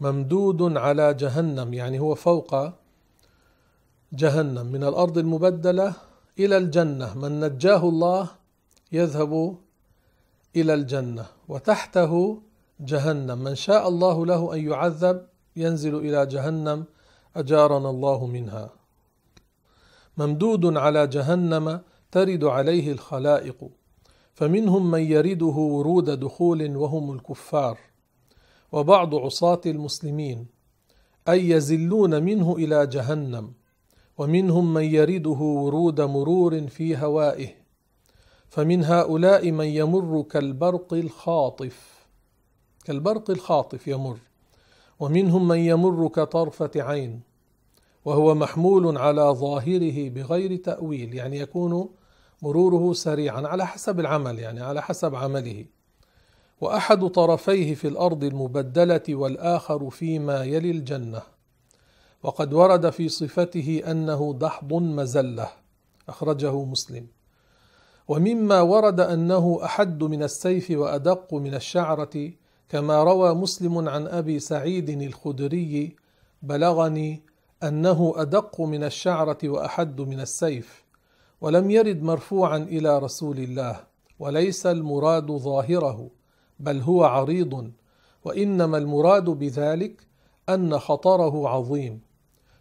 ممدود 0.00 0.76
على 0.76 1.14
جهنم 1.14 1.74
يعني 1.74 1.98
هو 1.98 2.14
فوق 2.14 2.68
جهنم 4.12 4.66
من 4.66 4.84
الأرض 4.84 5.18
المبدلة 5.18 5.94
إلى 6.38 6.56
الجنة. 6.56 7.18
من 7.18 7.40
نجاه 7.40 7.88
الله 7.88 8.45
يذهب 8.92 9.58
إلى 10.56 10.74
الجنة 10.74 11.26
وتحته 11.48 12.42
جهنم. 12.80 13.38
من 13.38 13.54
شاء 13.54 13.88
الله 13.88 14.26
له 14.26 14.54
أن 14.54 14.68
يعذب 14.68 15.26
ينزل 15.56 15.96
إلى 15.96 16.26
جهنم 16.26 16.84
أجارنا 17.36 17.90
الله 17.90 18.26
منها. 18.26 18.70
ممدود 20.16 20.76
على 20.76 21.06
جهنم 21.06 21.80
ترد 22.10 22.44
عليه 22.44 22.92
الخلائق 22.92 23.68
فمنهم 24.34 24.90
من 24.90 25.00
يرده 25.00 25.46
ورود 25.46 26.10
دخول 26.10 26.76
وهم 26.76 27.12
الكفار. 27.12 27.78
وبعض 28.72 29.14
عصاة 29.14 29.60
المسلمين 29.66 30.46
أي 31.28 31.50
يزلون 31.50 32.22
منه 32.22 32.56
إلى 32.56 32.86
جهنم 32.86 33.52
ومنهم 34.18 34.74
من 34.74 34.84
يرده 34.84 35.30
ورود 35.30 36.00
مرور 36.00 36.66
في 36.66 36.96
هوائه. 36.96 37.65
فمن 38.48 38.84
هؤلاء 38.84 39.50
من 39.50 39.66
يمر 39.66 40.22
كالبرق 40.22 40.94
الخاطف 40.94 42.06
كالبرق 42.84 43.30
الخاطف 43.30 43.88
يمر. 43.88 44.18
ومنهم 45.00 45.48
من 45.48 45.58
يمر 45.58 46.08
كطرفة 46.08 46.70
عين 46.76 47.20
وهو 48.04 48.34
محمول 48.34 48.98
على 48.98 49.22
ظاهره 49.22 50.08
بغير 50.08 50.56
تأويل 50.56 51.14
يعني 51.14 51.38
يكون 51.38 51.88
مروره 52.42 52.92
سريعا 52.92 53.46
على 53.46 53.66
حسب 53.66 54.00
العمل 54.00 54.38
يعني 54.38 54.60
على 54.60 54.82
حسب 54.82 55.14
عمله. 55.14 55.64
وأحد 56.60 57.06
طرفيه 57.06 57.74
في 57.74 57.88
الأرض 57.88 58.24
المبدلة 58.24 59.02
والآخر 59.08 59.90
فيما 59.90 60.44
يلي 60.44 60.70
الجنة. 60.70 61.22
وقد 62.22 62.54
ورد 62.54 62.90
في 62.90 63.08
صفته 63.08 63.82
أنه 63.86 64.36
دحض 64.40 64.72
مزلة 64.72 65.48
أخرجه 66.08 66.64
مسلم. 66.64 67.06
ومما 68.08 68.60
ورد 68.60 69.00
أنه 69.00 69.60
أحد 69.64 70.04
من 70.04 70.22
السيف 70.22 70.70
وأدق 70.70 71.34
من 71.34 71.54
الشعرة 71.54 72.32
كما 72.68 73.02
روى 73.02 73.34
مسلم 73.34 73.88
عن 73.88 74.06
أبي 74.06 74.38
سعيد 74.38 74.90
الخدري 74.90 75.96
بلغني 76.42 77.22
أنه 77.62 78.12
أدق 78.16 78.60
من 78.60 78.84
الشعرة 78.84 79.38
وأحد 79.44 80.00
من 80.00 80.20
السيف 80.20 80.84
ولم 81.40 81.70
يرد 81.70 82.02
مرفوعا 82.02 82.56
إلى 82.56 82.98
رسول 82.98 83.38
الله 83.38 83.80
وليس 84.18 84.66
المراد 84.66 85.26
ظاهره 85.26 86.10
بل 86.60 86.80
هو 86.80 87.04
عريض 87.04 87.70
وإنما 88.24 88.78
المراد 88.78 89.24
بذلك 89.24 90.06
أن 90.48 90.78
خطره 90.78 91.48
عظيم 91.48 92.00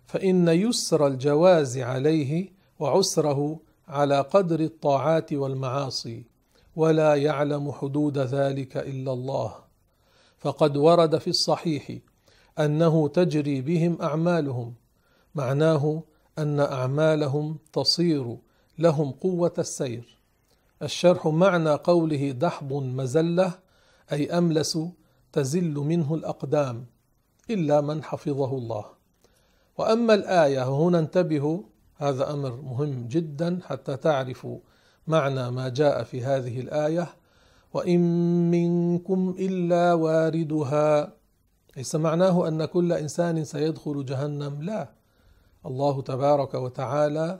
فإن 0.06 0.48
يسر 0.48 1.08
الجواز 1.08 1.78
عليه 1.78 2.52
وعسره 2.80 3.60
على 3.88 4.22
قدر 4.22 4.60
الطاعات 4.60 5.34
والمعاصي 5.34 6.26
ولا 6.76 7.16
يعلم 7.16 7.72
حدود 7.72 8.18
ذلك 8.18 8.78
إلا 8.78 9.14
الله. 9.14 9.56
فقد 10.38 10.78
ورد 10.78 11.18
في 11.18 11.30
الصحيح 11.30 11.98
أنه 12.60 13.08
تجري 13.08 13.62
بهم 13.62 14.02
أعمالهم 14.02 14.74
معناه 15.36 16.04
أن 16.38 16.60
أعمالهم 16.60 17.58
تصير 17.74 18.38
لهم 18.80 19.12
قوة 19.12 19.54
السير. 19.58 20.18
الشرح 20.82 21.28
معنى 21.28 21.70
قوله 21.70 22.32
دحض 22.32 22.74
مزلة 22.74 23.52
أي 24.12 24.38
أملس 24.38 24.80
تزل 25.32 25.74
منه 25.74 26.16
الأقدام 26.16 26.86
إلا 27.50 27.82
من 27.82 28.04
حفظه 28.04 28.58
الله. 28.58 28.86
وأما 29.78 30.14
الآية 30.14 30.70
هنا 30.70 31.00
انتبهوا 31.00 31.60
هذا 31.98 32.34
أمر 32.34 32.52
مهم 32.62 33.08
جدا 33.08 33.60
حتى 33.64 33.98
تعرفوا 33.98 34.60
معنى 35.08 35.52
ما 35.52 35.70
جاء 35.70 36.04
في 36.04 36.24
هذه 36.24 36.60
الآية. 36.60 37.08
وإن 37.74 38.02
منكم 38.52 39.36
إلا 39.40 39.94
واردها 39.94 41.14
ليس 41.78 41.96
معناه 41.96 42.48
أن 42.48 42.66
كل 42.66 42.94
إنسان 42.94 43.44
سيدخل 43.44 44.06
جهنم؟ 44.06 44.62
لا. 44.64 44.90
الله 45.66 46.02
تبارك 46.02 46.54
وتعالى 46.54 47.40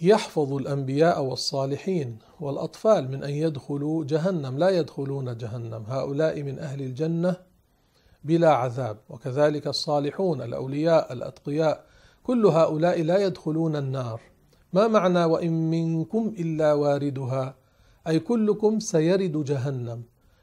يحفظ 0.00 0.52
الأنبياء 0.52 1.22
والصالحين 1.22 2.18
والأطفال 2.40 3.10
من 3.10 3.24
أن 3.24 3.30
يدخلوا 3.30 4.04
جهنم. 4.04 4.58
لا 4.58 4.70
يدخلون 4.70 5.36
جهنم. 5.36 5.84
هؤلاء 5.88 6.42
من 6.42 6.58
أهل 6.58 6.82
الجنة 6.82 7.36
بلا 8.24 8.50
عذاب. 8.50 8.96
وكذلك 9.10 9.66
الصالحون 9.66 10.42
الأولياء 10.42 11.12
الأتقياء 11.12 11.91
كل 12.22 12.46
هؤلاء 12.46 13.02
لا 13.02 13.26
يدخلون 13.26 13.76
النار. 13.76 14.20
ما 14.72 14.88
معنى 14.88 15.24
وإن 15.24 15.70
منكم 15.70 16.34
إلا 16.38 16.72
واردها؟ 16.72 17.54
أي 18.08 18.18
كلكم 18.18 18.80
سيرد 18.80 19.44
جهنم. 19.44 20.02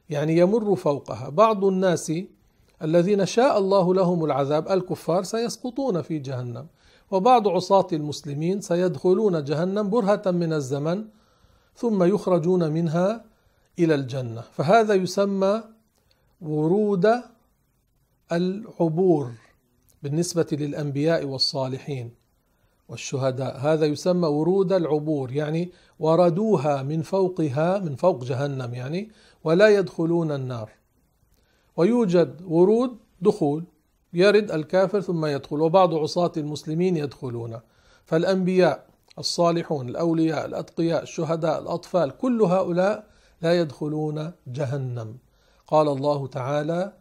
يعني 0.10 0.38
يمر 0.38 0.76
فوقها. 0.76 1.30
بعض 1.30 1.66
الناس 1.66 2.12
الذين 2.82 3.26
شاء 3.26 3.58
الله 3.58 3.94
لهم 3.94 4.26
العذاب 4.26 4.68
الكفار 4.68 5.24
سيسقطون 5.24 6.02
في 6.02 6.20
جهنم. 6.20 6.68
وبعض 7.12 7.48
عصاة 7.48 7.88
المسلمين 7.94 8.62
سيدخلون 8.62 9.44
جهنم 9.44 9.90
برهة 9.90 10.22
من 10.26 10.54
الزمن 10.54 11.06
ثم 11.76 12.04
يخرجون 12.04 12.72
منها 12.72 13.26
إلى 13.80 13.96
الجنة. 13.96 14.42
فهذا 14.42 14.94
يسمى 14.94 15.64
ورود 16.42 17.22
العبور. 18.32 19.32
بالنسبة 20.04 20.48
للأنبياء 20.52 21.26
والصالحين 21.26 22.12
والشهداء. 22.90 23.58
هذا 23.58 23.86
يسمى 23.86 24.28
ورود 24.28 24.74
العبور 24.74 25.32
يعني 25.32 25.70
وردوها 26.00 26.84
من 26.84 27.02
فوقها 27.02 27.80
من 27.80 27.96
فوق 27.96 28.24
جهنم 28.24 28.74
يعني 28.74 29.12
ولا 29.44 29.70
يدخلون 29.70 30.32
النار. 30.32 30.70
ويوجد 31.78 32.42
ورود 32.48 32.98
دخول 33.22 33.64
يرد 34.14 34.52
الكافر 34.52 35.02
ثم 35.02 35.26
يدخل 35.26 35.62
وبعض 35.62 35.94
عصاة 35.94 36.32
المسلمين 36.38 36.98
يدخلون. 36.98 37.60
فالأنبياء 38.06 38.86
الصالحون 39.20 39.90
الأولياء 39.90 40.46
الأتقياء 40.46 41.04
الشهداء 41.04 41.62
الأطفال 41.62 42.18
كل 42.18 42.42
هؤلاء 42.42 43.08
لا 43.42 43.60
يدخلون 43.60 44.32
جهنم. 44.48 45.18
قال 45.68 45.88
الله 45.88 46.28
تعالى 46.28 46.94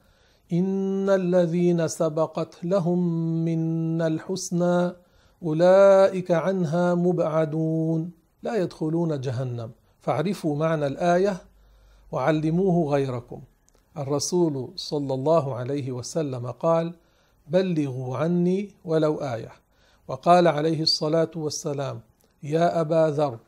إن 0.53 1.11
الذين 1.11 1.89
سبقت 1.89 2.65
لهم 2.65 2.99
منا 3.45 4.07
الحسنى 4.07 4.93
أولئك 5.43 6.31
عنها 6.31 6.95
مبعدون 6.95 8.11
لا 8.43 8.57
يدخلون 8.57 9.21
جهنم. 9.21 9.71
فاعرفوا 10.01 10.57
معنى 10.57 10.87
الآية 10.87 11.37
وعلموه 12.13 12.93
غيركم. 12.93 13.41
الرسول 13.99 14.73
صلى 14.77 15.15
الله 15.15 15.55
عليه 15.55 15.93
وسلم 15.93 16.51
قال 16.51 16.95
بلغوا 17.49 18.17
عني 18.17 18.71
ولو 18.85 19.15
آية. 19.17 19.53
وقال 20.09 20.49
عليه 20.49 20.83
الصلاة 20.83 21.31
والسلام 21.37 22.01
يا 22.43 22.81
أبا 22.81 23.11
ذر 23.11 23.39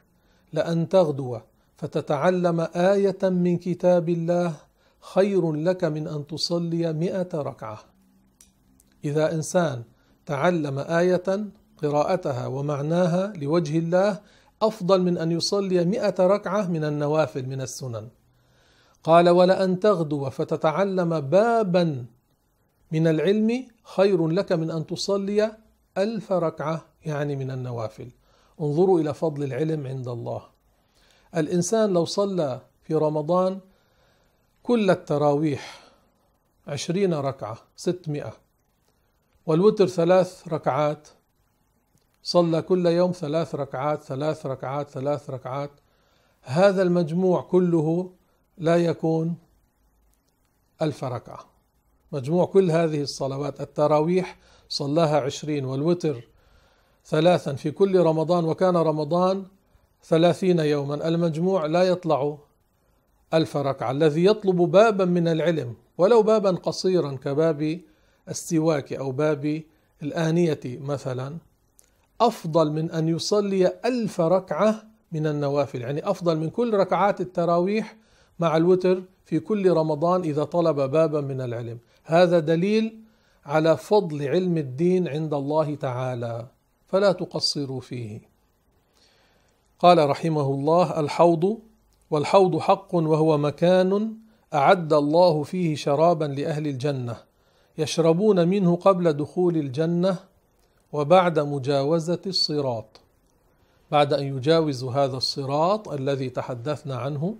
لأن 0.52 0.88
تغدو 0.88 1.38
فتتعلم 1.76 2.60
آية 2.74 3.18
من 3.22 3.56
كتاب 3.56 4.08
الله 4.08 4.54
خير 5.00 5.52
لك 5.52 5.84
من 5.84 6.08
أن 6.08 6.26
تصلي 6.26 6.92
مئة 6.92 7.28
ركعة. 7.34 7.78
إذا 9.04 9.34
إنسان 9.34 9.82
تعلم 10.26 10.78
آية 10.78 11.44
قراءتها 11.82 12.46
ومعناها 12.46 13.32
لوجه 13.36 13.78
الله 13.78 14.20
أفضل 14.62 15.02
من 15.02 15.18
أن 15.18 15.32
يصلي 15.32 15.84
مئة 15.84 16.26
ركعة 16.26 16.68
من 16.68 16.84
النوافل 16.84 17.46
من 17.46 17.60
السنن. 17.60 18.08
قال 19.04 19.28
ولأن 19.28 19.80
تغدو 19.80 20.30
فتتعلم 20.30 21.20
بابا 21.20 22.06
من 22.92 23.06
العلم 23.06 23.66
خير 23.84 24.28
لك 24.28 24.52
من 24.52 24.70
أن 24.70 24.86
تصلي 24.86 25.56
ألف 25.98 26.32
ركعة 26.32 26.86
يعني 27.06 27.36
من 27.36 27.50
النوافل. 27.50 28.10
انظروا 28.60 29.00
إلى 29.00 29.14
فضل 29.14 29.44
العلم 29.44 29.86
عند 29.86 30.08
الله. 30.08 30.42
الإنسان 31.36 31.92
لو 31.92 32.04
صلى 32.04 32.60
في 32.82 32.94
رمضان 32.94 33.60
كل 34.62 34.90
التراويح 34.90 35.80
عشرين 36.66 37.14
ركعة 37.14 37.58
ستمائة. 37.76 38.32
والوتر 39.46 39.86
ثلاث 39.86 40.48
ركعات. 40.48 41.08
صلى 42.22 42.62
كل 42.62 42.86
يوم 42.86 43.12
ثلاث 43.12 43.54
ركعات 43.54 44.02
ثلاث 44.02 44.46
ركعات 44.46 44.90
ثلاث 44.90 45.30
ركعات. 45.30 45.70
هذا 46.42 46.82
المجموع 46.82 47.42
كله 47.42 48.10
لا 48.58 48.76
يكون 48.76 49.36
ألف 50.82 51.04
ركعة. 51.04 51.44
مجموع 52.12 52.44
كل 52.44 52.70
هذه 52.70 53.02
الصلوات. 53.02 53.60
التراويح 53.60 54.38
صلاها 54.68 55.20
عشرين 55.20 55.64
والوتر 55.64 56.28
ثلاثا 57.04 57.54
في 57.54 57.70
كل 57.70 58.00
رمضان 58.00 58.44
وكان 58.44 58.76
رمضان 58.76 59.46
ثلاثين 60.04 60.58
يوما. 60.58 61.08
المجموع 61.08 61.66
لا 61.66 61.82
يطلع 61.82 62.38
ألف 63.34 63.56
ركعة 63.56 63.90
الذي 63.90 64.24
يطلب 64.24 64.56
بابا 64.56 65.04
من 65.04 65.28
العلم 65.28 65.74
ولو 65.98 66.22
بابا 66.22 66.50
قصيرا 66.50 67.12
كباب 67.12 67.80
السواك 68.28 68.92
أو 68.92 69.12
باب 69.12 69.62
الآنية 70.02 70.60
مثلا. 70.64 71.36
أفضل 72.20 72.72
من 72.72 72.90
أن 72.90 73.08
يصلي 73.08 73.80
ألف 73.84 74.20
ركعة 74.20 74.82
من 75.12 75.26
النوافل 75.26 75.80
يعني 75.80 76.10
أفضل 76.10 76.38
من 76.38 76.50
كل 76.50 76.74
ركعات 76.74 77.20
التراويح 77.20 77.96
مع 78.38 78.56
الوتر 78.56 79.02
في 79.24 79.40
كل 79.40 79.70
رمضان 79.70 80.20
إذا 80.20 80.44
طلب 80.44 80.76
بابا 80.76 81.20
من 81.20 81.40
العلم. 81.40 81.78
هذا 82.04 82.38
دليل 82.38 83.00
على 83.46 83.76
فضل 83.76 84.28
علم 84.28 84.58
الدين 84.58 85.08
عند 85.08 85.34
الله 85.34 85.74
تعالى 85.74 86.46
فلا 86.86 87.12
تقصروا 87.12 87.80
فيه. 87.80 88.20
قال 89.78 90.10
رحمه 90.10 90.46
الله 90.46 91.00
الحوض 91.00 91.58
والحوض 92.10 92.58
حق 92.58 92.94
وهو 92.94 93.38
مكان 93.38 94.14
أعد 94.54 94.92
الله 94.92 95.42
فيه 95.42 95.74
شرابا 95.74 96.24
لأهل 96.24 96.66
الجنة 96.66 97.16
يشربون 97.78 98.48
منه 98.48 98.76
قبل 98.76 99.12
دخول 99.12 99.56
الجنة 99.56 100.16
وبعد 100.92 101.38
مجاوزة 101.38 102.20
الصراط. 102.26 103.00
بعد 103.90 104.12
أن 104.12 104.36
يجاوزوا 104.36 104.92
هذا 104.92 105.16
الصراط 105.16 105.88
الذي 105.88 106.30
تحدثنا 106.30 106.96
عنه 106.96 107.36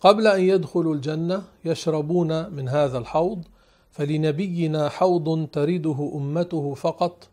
قبل 0.00 0.26
أن 0.26 0.40
يدخلوا 0.40 0.94
الجنة 0.94 1.42
يشربون 1.64 2.52
من 2.52 2.68
هذا 2.68 2.98
الحوض 2.98 3.44
فلنبينا 3.90 4.88
حوض 4.88 5.48
ترده 5.52 6.12
أمته 6.14 6.74
فقط 6.74 7.28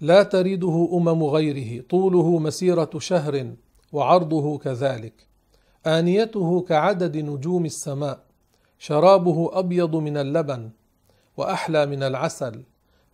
لا 0.00 0.22
ترده 0.22 0.88
أمم 0.92 1.24
غيره 1.24 1.84
طوله 1.90 2.38
مسيرة 2.38 2.90
شهر 2.98 3.54
وعرضه 3.92 4.58
كذلك. 4.58 5.31
آنيته 5.86 6.60
كعدد 6.60 7.16
نجوم 7.16 7.64
السماء 7.64 8.20
شرابه 8.78 9.58
أبيض 9.58 9.96
من 9.96 10.16
اللبن 10.16 10.70
وأحلى 11.36 11.86
من 11.86 12.02
العسل 12.02 12.62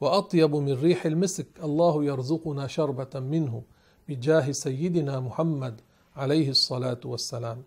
وأطيب 0.00 0.56
من 0.56 0.72
ريح 0.72 1.06
المسك. 1.06 1.46
الله 1.64 2.04
يرزقنا 2.04 2.66
شربة 2.66 3.20
منه 3.20 3.62
بجاه 4.08 4.52
سيدنا 4.52 5.20
محمد 5.20 5.80
عليه 6.16 6.50
الصلاة 6.50 7.00
والسلام. 7.04 7.62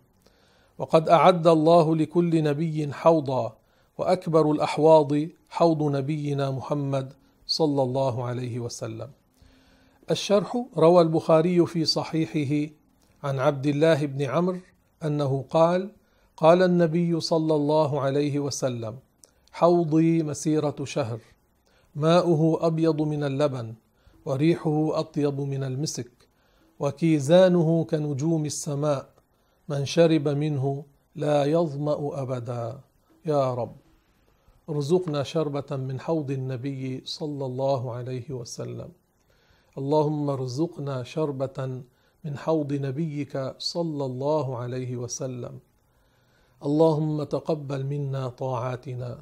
وقد 0.78 1.08
أعد 1.08 1.46
الله 1.46 1.96
لكل 1.96 2.42
نبي 2.42 2.92
حوضا 2.92 3.56
وأكبر 3.98 4.50
الأحواض 4.50 5.12
حوض 5.50 5.82
نبينا 5.82 6.50
محمد 6.50 7.12
صلى 7.46 7.82
الله 7.82 8.24
عليه 8.24 8.60
وسلم. 8.60 9.10
الشرح 10.10 10.64
روى 10.76 11.02
البخاري 11.02 11.66
في 11.66 11.84
صحيحه 11.84 12.72
عن 13.22 13.38
عبد 13.38 13.66
الله 13.66 14.06
بن 14.06 14.22
عمرو 14.22 14.58
أنه 15.06 15.44
قال 15.50 15.90
قال 16.36 16.62
النبي 16.62 17.20
صلى 17.20 17.54
الله 17.54 18.00
عليه 18.00 18.38
وسلم 18.38 18.98
حوضي 19.52 20.22
مسيرة 20.22 20.76
شهر 20.84 21.20
ماؤه 21.96 22.66
أبيض 22.66 23.02
من 23.02 23.24
اللبن 23.24 23.74
وريحه 24.24 24.98
أطيب 25.00 25.40
من 25.40 25.64
المسك 25.64 26.10
وكيزانه 26.80 27.84
كنجوم 27.84 28.44
السماء 28.46 29.08
من 29.68 29.84
شرب 29.84 30.28
منه 30.28 30.84
لا 31.16 31.44
يظمأ 31.44 32.22
أبدا. 32.22 32.80
يا 33.26 33.54
رب 33.54 33.76
ارزقنا 34.70 35.22
شربة 35.22 35.76
من 35.76 36.00
حوض 36.00 36.30
النبي 36.30 37.02
صلى 37.04 37.44
الله 37.46 37.92
عليه 37.92 38.30
وسلم. 38.30 38.90
اللهم 39.78 40.30
ارزقنا 40.30 41.02
شربة 41.02 41.82
من 42.24 42.36
حوض 42.38 42.72
نبيك 42.72 43.54
صلى 43.58 44.04
الله 44.04 44.58
عليه 44.58 44.96
وسلم. 44.96 45.58
اللهم 46.64 47.22
تقبل 47.22 47.84
منا 47.86 48.28
طاعاتنا. 48.28 49.18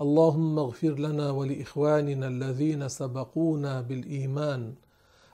اللهم 0.00 0.58
اغفر 0.58 0.94
لنا 0.98 1.30
ولإخواننا 1.30 2.26
الذين 2.28 2.88
سبقونا 2.88 3.80
بالإيمان. 3.80 4.74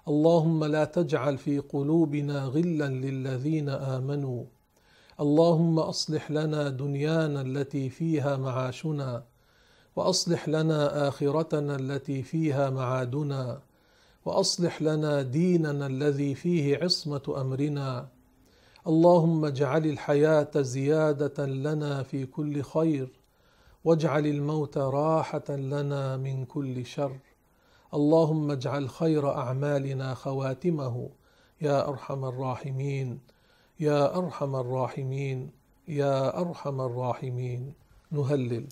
اللهم 0.09 0.65
لا 0.65 0.85
تجعل 0.85 1.39
في 1.39 1.59
قلوبنا 1.59 2.45
غلا 2.45 2.89
للذين 2.89 3.69
آمنوا. 3.69 4.45
اللهم 5.21 5.79
أصلح 5.79 6.31
لنا 6.31 6.69
دنيانا 6.69 7.41
التي 7.41 7.91
فيها 7.91 8.37
معاشنا 8.37 9.25
وأصلح 9.97 10.49
لنا 10.49 11.09
آخرتنا 11.09 11.77
التي 11.77 12.23
فيها 12.23 12.71
معادنا. 12.71 13.61
وأصلح 14.25 14.83
لنا 14.83 15.23
ديننا 15.23 15.87
الذي 15.87 16.35
فيه 16.35 16.79
عصمة 16.79 17.35
أمرنا. 17.41 18.09
اللهم 18.87 19.45
اجعل 19.45 19.87
الحياة 19.87 20.51
زيادة 20.57 21.47
لنا 21.47 22.03
في 22.03 22.27
كل 22.27 22.63
خير 22.63 23.09
واجعل 23.85 24.27
الموت 24.27 24.79
راحة 24.79 25.49
لنا 25.51 26.17
من 26.17 26.45
كل 26.45 26.87
شر. 26.87 27.17
اللهم 27.95 28.51
اجعل 28.51 28.89
خير 28.89 29.31
أعمالنا 29.31 30.15
خواتمه. 30.15 31.09
يا 31.61 31.89
أرحم 31.89 32.25
الراحمين 32.25 33.19
يا 33.81 34.17
أرحم 34.19 34.57
الراحمين 34.57 35.51
يا 35.89 36.41
أرحم 36.41 36.81
الراحمين. 36.81 37.73
نهلل. 38.13 38.67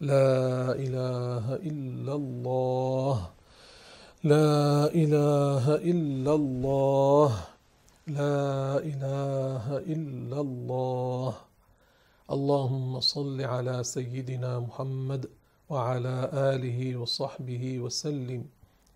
لا 0.00 0.72
إله 0.72 1.54
إلا 1.54 2.14
الله. 2.14 3.30
لا 4.24 4.88
إله 4.88 5.74
إلا 5.74 6.34
الله. 6.34 7.30
لا 8.06 8.80
إله 8.80 9.76
إلا 9.94 10.40
الله. 10.40 11.34
اللهم 12.32 13.00
صل 13.00 13.40
على 13.40 13.84
سيدنا 13.84 14.60
محمد 14.60 15.28
وعلى 15.68 16.30
آله 16.32 16.96
وصحبه 16.96 17.78
وسلم. 17.78 18.44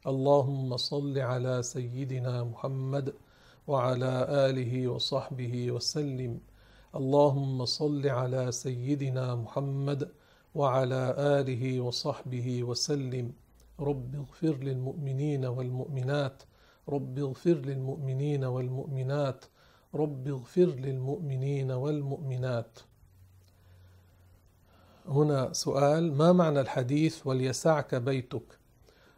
اللهم 0.06 0.76
صل 0.76 1.18
على 1.18 1.62
سيدنا 1.62 2.44
محمد 2.44 3.12
وعلى 3.66 4.14
آله 4.48 4.88
وصحبه 4.88 5.72
وسلم. 5.72 6.40
اللهم 6.96 7.64
صل 7.64 8.08
على 8.08 8.52
سيدنا 8.52 9.34
محمد 9.34 10.08
وعلى 10.54 11.14
آله 11.18 11.80
وصحبه 11.80 12.62
وسلم. 12.62 13.32
رب 13.80 14.14
اغفر 14.14 14.56
للمؤمنين 14.56 15.46
والمؤمنات 15.46 16.42
رب 16.88 17.18
اغفر 17.18 17.54
للمؤمنين 17.54 18.44
والمؤمنات 18.44 19.44
رب 19.94 20.28
اغفر 20.28 20.66
للمؤمنين 20.66 21.70
والمؤمنات. 21.70 22.78
هنا 25.08 25.52
سؤال 25.52 26.14
ما 26.14 26.32
معنى 26.32 26.60
الحديث 26.60 27.26
وليسعك 27.26 27.94
بيتك 27.94 28.58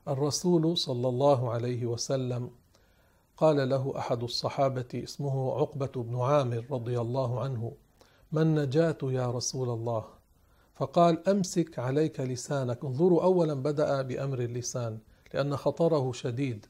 الرسول 0.09 0.79
صلى 0.79 1.09
الله 1.09 1.51
عليه 1.51 1.87
وسلم 1.87 2.51
قال 3.37 3.69
له 3.69 3.99
أحد 3.99 4.23
الصحابة 4.23 4.89
اسمه 4.95 5.53
عقبة 5.55 6.03
بن 6.03 6.21
عامر 6.21 6.65
رضي 6.71 7.01
الله 7.01 7.41
عنه 7.41 7.73
ما 8.33 8.43
النجاة 8.43 8.99
يا 9.03 9.31
رسول 9.31 9.69
الله؟ 9.71 10.20
فقال 10.81 11.29
أمسك 11.29 11.79
عليك 11.79 12.21
لسانك. 12.21 12.85
انظروا 12.85 13.23
اولا 13.23 13.55
بدأ 13.55 14.03
بأمر 14.03 14.41
اللسان 14.41 14.99
لأن 15.35 15.57
خطره 15.57 16.13
شديد. 16.13 16.67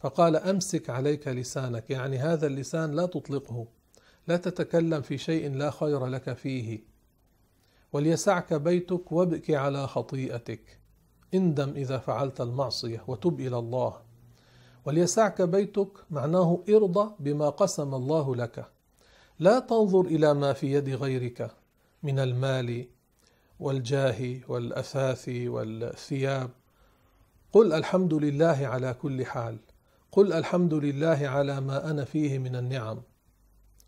فقال 0.00 0.36
أمسك 0.36 0.90
عليك 0.90 1.28
لسانك. 1.28 1.90
يعني 1.90 2.18
هذا 2.18 2.46
اللسان 2.46 2.90
لا 2.90 3.06
تطلقه. 3.06 3.66
لا 4.28 4.36
تتكلم 4.36 5.02
في 5.02 5.18
شيء 5.18 5.50
لا 5.54 5.70
خير 5.70 6.06
لك 6.06 6.32
فيه. 6.32 6.84
وليسعك 7.92 8.54
بيتك 8.54 9.12
وابك 9.12 9.50
على 9.50 9.88
خطيئتك. 9.88 10.80
اندم 11.34 11.70
إذا 11.70 11.98
فعلت 11.98 12.40
المعصية 12.40 13.04
وتب 13.06 13.40
إلى 13.40 13.58
الله. 13.58 14.00
وليسعك 14.84 15.42
بيتك 15.42 15.92
معناه 16.10 16.64
ارضى 16.68 17.14
بما 17.18 17.50
قسم 17.50 17.94
الله 17.94 18.36
لك. 18.36 18.70
لا 19.38 19.58
تنظر 19.58 20.00
إلى 20.00 20.34
ما 20.34 20.52
في 20.52 20.72
يد 20.72 20.88
غيرك 20.88 21.50
من 22.02 22.18
المال 22.18 22.99
والجاه 23.60 24.40
والأثاث 24.48 25.28
والثياب. 25.28 26.50
قل 27.52 27.72
الحمد 27.72 28.14
لله 28.14 28.66
على 28.66 28.94
كل 28.94 29.26
حال. 29.26 29.58
قل 30.12 30.32
الحمد 30.32 30.74
لله 30.74 31.28
على 31.28 31.60
ما 31.60 31.90
أنا 31.90 32.04
فيه 32.04 32.38
من 32.38 32.56
النعم. 32.56 33.02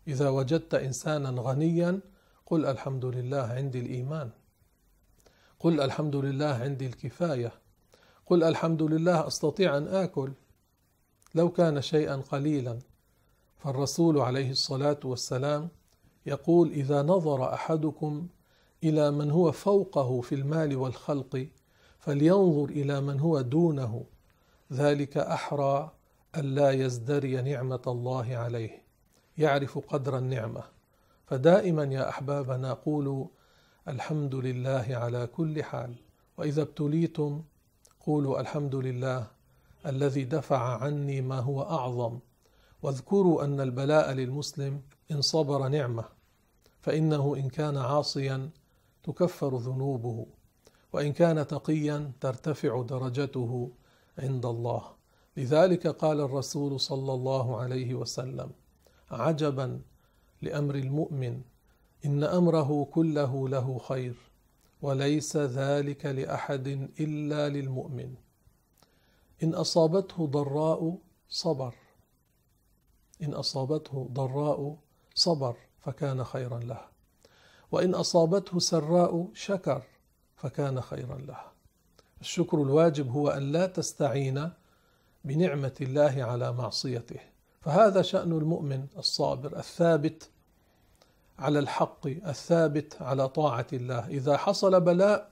إذا 0.07 0.29
وجدت 0.29 0.73
إنسانا 0.73 1.41
غنيا 1.41 1.99
قل 2.45 2.65
الحمد 2.65 3.05
لله 3.05 3.41
عندي 3.41 3.79
الإيمان. 3.79 4.29
قل 5.59 5.81
الحمد 5.81 6.15
لله 6.15 6.45
عندي 6.45 6.87
الكفاية. 6.87 7.51
قل 8.25 8.43
الحمد 8.43 8.81
لله 8.81 9.27
أستطيع 9.27 9.77
أن 9.77 9.87
آكل. 9.87 10.31
لو 11.35 11.51
كان 11.51 11.81
شيئا 11.81 12.15
قليلا. 12.15 12.79
فالرسول 13.57 14.17
عليه 14.17 14.51
الصلاة 14.51 14.99
والسلام 15.03 15.69
يقول 16.25 16.71
إذا 16.71 17.01
نظر 17.01 17.53
أحدكم 17.53 18.27
إلى 18.83 19.11
من 19.11 19.31
هو 19.31 19.51
فوقه 19.51 20.21
في 20.21 20.35
المال 20.35 20.75
والخلق 20.75 21.47
فلينظر 21.99 22.69
إلى 22.69 23.01
من 23.01 23.19
هو 23.19 23.41
دونه. 23.41 24.03
ذلك 24.73 25.17
أحرى 25.17 25.91
ألا 26.37 26.71
يزدري 26.71 27.41
نعمة 27.41 27.81
الله 27.87 28.35
عليه. 28.35 28.83
يعرف 29.37 29.77
قدر 29.77 30.17
النعمة. 30.17 30.63
فدائما 31.25 31.83
يا 31.83 32.09
أحبابنا 32.09 32.73
قولوا 32.73 33.27
الحمد 33.87 34.35
لله 34.35 34.85
على 34.89 35.27
كل 35.27 35.63
حال. 35.63 35.95
وإذا 36.37 36.61
ابتليتم 36.61 37.41
قولوا 38.05 38.39
الحمد 38.39 38.75
لله 38.75 39.27
الذي 39.85 40.23
دفع 40.23 40.83
عني 40.83 41.21
ما 41.21 41.39
هو 41.39 41.61
أعظم. 41.61 42.19
واذكروا 42.83 43.43
أن 43.43 43.61
البلاء 43.61 44.11
للمسلم 44.11 44.81
إن 45.11 45.21
صبر 45.21 45.67
نعمة 45.67 46.05
فإنه 46.81 47.35
إن 47.35 47.49
كان 47.49 47.77
عاصيا 47.77 48.49
تكفر 49.03 49.57
ذنوبه 49.57 50.25
وإن 50.93 51.13
كان 51.13 51.47
تقيا 51.47 52.11
ترتفع 52.21 52.81
درجته 52.81 53.71
عند 54.17 54.45
الله. 54.45 54.83
لذلك 55.37 55.87
قال 55.87 56.21
الرسول 56.21 56.79
صلى 56.79 57.13
الله 57.13 57.59
عليه 57.59 57.93
وسلم 57.93 58.51
عجبا 59.11 59.81
لأمر 60.41 60.75
المؤمن 60.75 61.41
إن 62.05 62.23
أمره 62.23 62.87
كله 62.91 63.49
له 63.49 63.77
خير 63.77 64.15
وليس 64.81 65.37
ذلك 65.37 66.05
لأحد 66.05 66.67
إلا 66.99 67.49
للمؤمن. 67.49 68.15
إن 69.43 69.53
أصابته 69.53 70.27
ضراء 70.27 70.97
صبر. 71.29 71.75
إن 73.23 73.33
أصابته 73.33 74.09
ضراء 74.13 74.77
صبر 75.15 75.55
فكان 75.79 76.23
خيرا 76.23 76.59
له. 76.59 76.92
وإن 77.73 77.95
أصابته 77.95 78.59
سراء 78.59 79.27
شكر 79.33 79.81
فكان 80.35 80.81
خيرا 80.81 81.17
له 81.17 81.37
الشكر 82.21 82.61
الواجب 82.61 83.11
هو 83.11 83.29
أن 83.29 83.51
لا 83.51 83.65
تستعين 83.65 84.49
بنعمة 85.23 85.73
الله 85.81 86.23
على 86.23 86.51
معصيته. 86.51 87.19
فهذا 87.61 88.01
شأن 88.01 88.31
المؤمن 88.31 88.85
الصابر 88.97 89.59
الثابت 89.59 90.29
على 91.39 91.59
الحق 91.59 92.07
الثابت 92.07 93.01
على 93.01 93.29
طاعة 93.29 93.67
الله. 93.73 94.07
إذا 94.07 94.37
حصل 94.37 94.81
بلاء 94.81 95.31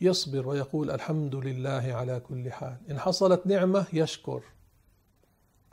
يصبر 0.00 0.48
ويقول 0.48 0.90
الحمد 0.90 1.34
لله 1.34 1.92
على 1.94 2.20
كل 2.20 2.52
حال. 2.52 2.76
إن 2.90 2.98
حصلت 2.98 3.46
نعمة 3.46 3.86
يشكر. 3.92 4.42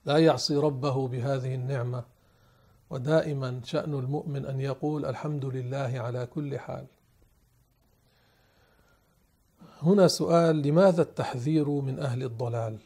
لا 0.06 0.18
يعصي 0.18 0.56
ربه 0.56 1.08
بهذه 1.08 1.56
النعمة. 1.56 2.13
ودائما 2.94 3.62
شأن 3.64 3.94
المؤمن 3.94 4.46
أن 4.46 4.62
يقول 4.62 5.06
الحمد 5.06 5.46
لله 5.46 5.94
على 6.00 6.26
كل 6.26 6.60
حال. 6.60 6.86
هنا 9.82 10.08
سؤال 10.08 10.62
لماذا 10.62 11.02
التحذير 11.02 11.70
من 11.70 12.00
أهل 12.00 12.24
الضلال؟ 12.24 12.78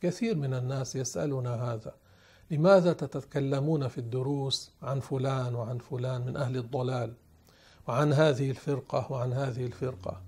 كثير 0.00 0.36
من 0.36 0.54
الناس 0.54 0.96
يسألنا 0.96 1.54
هذا. 1.54 1.94
لماذا 2.50 2.92
تتكلمون 2.92 3.88
في 3.88 3.98
الدروس 3.98 4.70
عن 4.82 5.00
فلان 5.00 5.54
وعن 5.54 5.78
فلان 5.78 6.26
من 6.26 6.36
أهل 6.36 6.56
الضلال؟ 6.56 7.12
وعن 7.88 8.12
هذه 8.12 8.50
الفرقة 8.50 9.12
وعن 9.12 9.32
هذه 9.32 9.66
الفرقة. 9.66 10.20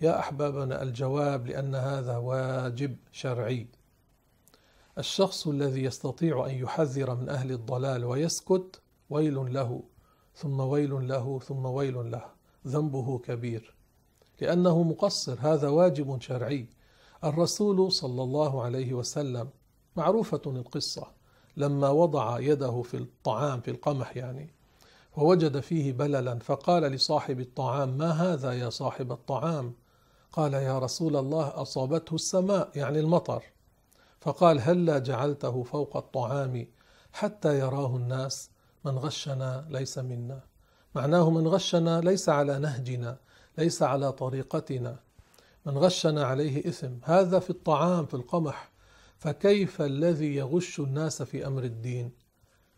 يا 0.00 0.18
أحبابنا 0.18 0.82
الجواب 0.82 1.46
لأن 1.46 1.74
هذا 1.74 2.16
واجب 2.16 2.96
شرعي. 3.12 3.66
الشخص 4.98 5.46
الذي 5.46 5.84
يستطيع 5.84 6.46
أن 6.46 6.54
يحذر 6.54 7.14
من 7.14 7.28
أهل 7.28 7.52
الضلال 7.52 8.04
ويسكت 8.04 8.80
ويل 9.10 9.54
له 9.54 9.82
ثم 10.34 10.60
ويل 10.60 11.08
له 11.08 11.38
ثم 11.38 11.66
ويل 11.66 12.10
له. 12.10 12.24
ذنبه 12.66 13.18
كبير. 13.18 13.74
لأنه 14.40 14.82
مقصر. 14.82 15.38
هذا 15.40 15.68
واجب 15.68 16.20
شرعي. 16.20 16.66
الرسول 17.24 17.92
صلى 17.92 18.22
الله 18.22 18.62
عليه 18.62 18.94
وسلم 18.94 19.48
معروفة 19.96 20.42
القصة. 20.46 21.06
لما 21.56 21.88
وضع 21.88 22.40
يده 22.40 22.82
في 22.82 22.96
الطعام 22.96 23.60
في 23.60 23.70
القمح 23.70 24.16
يعني 24.16 24.54
ووجد 25.16 25.60
فيه 25.60 25.92
بللا 25.92 26.38
فقال 26.38 26.82
لصاحب 26.82 27.40
الطعام 27.40 27.98
ما 27.98 28.10
هذا 28.10 28.52
يا 28.52 28.70
صاحب 28.70 29.12
الطعام؟ 29.12 29.74
قال 30.32 30.54
يا 30.54 30.78
رسول 30.78 31.16
الله 31.16 31.62
أصابته 31.62 32.14
السماء 32.14 32.70
يعني 32.74 33.00
المطر. 33.00 33.42
فقال 34.20 34.60
هلا 34.60 34.98
جعلته 34.98 35.62
فوق 35.62 35.96
الطعام 35.96 36.66
حتى 37.12 37.58
يراه 37.58 37.96
الناس 37.96 38.50
من 38.84 38.98
غشنا 38.98 39.66
ليس 39.70 39.98
منا. 39.98 40.40
معناه 40.94 41.30
من 41.30 41.48
غشنا 41.48 42.00
ليس 42.00 42.28
على 42.28 42.58
نهجنا 42.58 43.18
ليس 43.58 43.82
على 43.82 44.12
طريقتنا. 44.12 44.98
من 45.66 45.78
غشنا 45.78 46.24
عليه 46.24 46.68
إثم. 46.68 46.92
هذا 47.02 47.38
في 47.38 47.50
الطعام 47.50 48.06
في 48.06 48.14
القمح. 48.14 48.70
فكيف 49.18 49.82
الذي 49.82 50.34
يغش 50.34 50.80
الناس 50.80 51.22
في 51.22 51.46
أمر 51.46 51.64
الدين؟ 51.64 52.12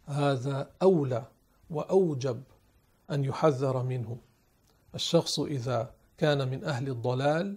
هذا 0.06 0.70
أولى 0.82 1.24
وأوجب 1.70 2.42
أن 3.10 3.24
يحذر 3.24 3.82
منه. 3.82 4.16
الشخص 4.94 5.40
إذا 5.40 5.90
كان 6.18 6.48
من 6.48 6.64
أهل 6.64 6.88
الضلال 6.88 7.56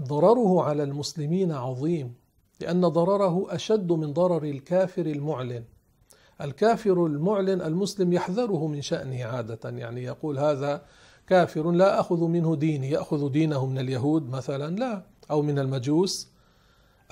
ضرره 0.00 0.62
على 0.62 0.82
المسلمين 0.82 1.52
عظيم. 1.52 2.14
لأن 2.60 2.80
ضرره 2.80 3.54
أشد 3.54 3.92
من 3.92 4.12
ضرر 4.12 4.44
الكافر 4.44 5.06
المعلن. 5.06 5.64
الكافر 6.40 7.06
المعلن 7.06 7.62
المسلم 7.62 8.12
يحذره 8.12 8.66
من 8.66 8.82
شأنه 8.82 9.24
عادة 9.24 9.70
يعني 9.70 10.02
يقول 10.02 10.38
هذا 10.38 10.82
كافر 11.26 11.70
لا 11.70 12.00
أخذ 12.00 12.24
منه 12.24 12.56
ديني 12.56 12.90
يأخذ 12.90 13.30
دينه 13.30 13.66
من 13.66 13.78
اليهود 13.78 14.28
مثلا 14.30 14.76
لا 14.76 15.02
أو 15.30 15.42
من 15.42 15.58
المجوس. 15.58 16.28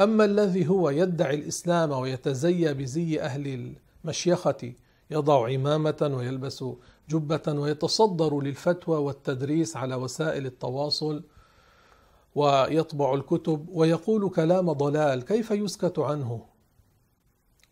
أما 0.01 0.25
الذي 0.25 0.69
هو 0.69 0.91
يدعي 0.91 1.35
الإسلام 1.35 1.91
ويتزيى 1.91 2.75
بزي 2.75 3.21
أهل 3.21 3.75
المشيخة 4.05 4.73
يضع 5.11 5.49
عمامه 5.49 6.11
ويلبس 6.17 6.65
جبة 7.09 7.43
ويتصدر 7.61 8.41
للفتوى 8.41 8.97
والتدريس 8.97 9.77
على 9.77 9.95
وسائل 9.95 10.47
التواصل 10.47 11.23
ويطبع 12.37 13.15
الكتب 13.15 13.69
ويقول 13.69 14.31
كلام 14.31 14.73
ضلال 14.73 15.25
كيف 15.25 15.51
يسكت 15.51 15.99
عنه؟ 15.99 16.47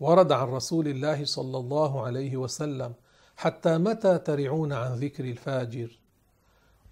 ورد 0.00 0.32
عن 0.32 0.48
رسول 0.48 0.88
الله 0.88 1.24
صلى 1.24 1.58
الله 1.58 2.02
عليه 2.02 2.36
وسلم 2.36 2.94
حتى 3.36 3.78
متى 3.78 4.18
ترعون 4.18 4.72
عن 4.72 4.94
ذكر 4.94 5.24
الفاجر؟ 5.24 5.98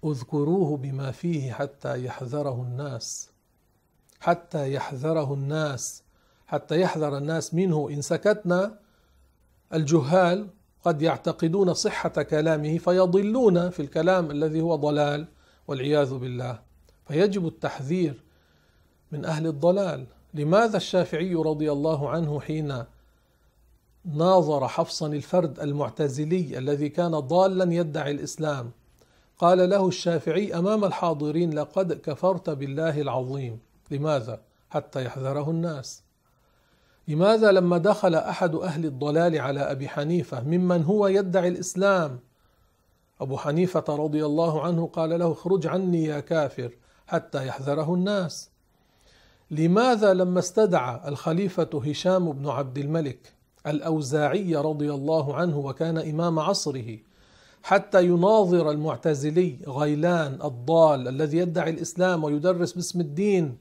اذكروه 0.05 0.77
بما 0.77 1.11
فيه 1.11 1.51
حتى 1.51 2.05
يحذره 2.05 2.61
الناس. 2.61 3.29
حتى 4.19 4.73
يحذره 4.73 5.33
الناس 5.33 6.03
حتى 6.47 6.81
يحذر 6.81 7.17
الناس 7.17 7.53
منه 7.53 7.89
إن 7.89 8.01
سكتنا 8.01 8.79
الجهال 9.73 10.47
قد 10.83 11.01
يعتقدون 11.01 11.73
صحة 11.73 12.09
كلامه 12.09 12.77
فيضلون 12.77 13.69
في 13.69 13.81
الكلام 13.81 14.31
الذي 14.31 14.61
هو 14.61 14.75
ضلال 14.75 15.27
والعياذ 15.67 16.13
بالله. 16.13 16.72
فيجب 17.07 17.47
التحذير 17.47 18.23
من 19.11 19.25
أهل 19.25 19.47
الضلال. 19.47 20.05
لماذا 20.33 20.77
الشافعي 20.77 21.35
رضي 21.35 21.71
الله 21.71 22.09
عنه 22.09 22.39
حين 22.39 22.83
ناظر 24.05 24.67
حفصا 24.67 25.07
الفرد 25.07 25.59
المعتزلي 25.59 26.57
الذي 26.57 26.89
كان 26.89 27.11
ضالا 27.11 27.73
يدعي 27.73 28.11
الإسلام؟ 28.11 28.71
قال 29.37 29.69
له 29.69 29.87
الشافعي 29.87 30.55
أمام 30.55 30.85
الحاضرين 30.85 31.53
لقد 31.53 31.93
كفرت 31.93 32.49
بالله 32.49 33.01
العظيم. 33.01 33.59
لماذا؟ 33.91 34.41
حتى 34.69 35.05
يحذره 35.05 35.49
الناس. 35.49 36.03
لماذا 37.07 37.51
لما 37.51 37.77
دخل 37.77 38.15
أحد 38.15 38.55
أهل 38.55 38.85
الضلال 38.85 39.39
على 39.39 39.59
أبي 39.59 39.89
حنيفة 39.89 40.43
ممن 40.43 40.83
هو 40.83 41.07
يدعي 41.07 41.47
الإسلام؟ 41.47 42.19
أبو 43.21 43.37
حنيفة 43.37 43.85
رضي 43.89 44.25
الله 44.25 44.61
عنه 44.61 44.87
قال 44.87 45.19
له 45.19 45.31
اخرج 45.31 45.67
عني 45.67 46.03
يا 46.03 46.19
كافر. 46.19 46.71
حتى 47.13 47.47
يحذره 47.47 47.93
الناس. 47.93 48.49
لماذا 49.51 50.13
لما 50.13 50.39
استدعى 50.39 51.07
الخليفة 51.07 51.81
هشام 51.85 52.31
بن 52.31 52.49
عبد 52.49 52.77
الملك 52.77 53.33
الأوزاعي 53.67 54.55
رضي 54.55 54.93
الله 54.93 55.35
عنه 55.35 55.57
وكان 55.57 55.97
إمام 55.97 56.39
عصره 56.39 56.97
حتى 57.63 58.05
يناظر 58.05 58.71
المعتزلي 58.71 59.57
غيلان 59.67 60.39
الضال 60.43 61.07
الذي 61.07 61.37
يدعي 61.37 61.69
الإسلام 61.69 62.23
ويدرس 62.23 62.73
باسم 62.73 63.01
الدين 63.01 63.57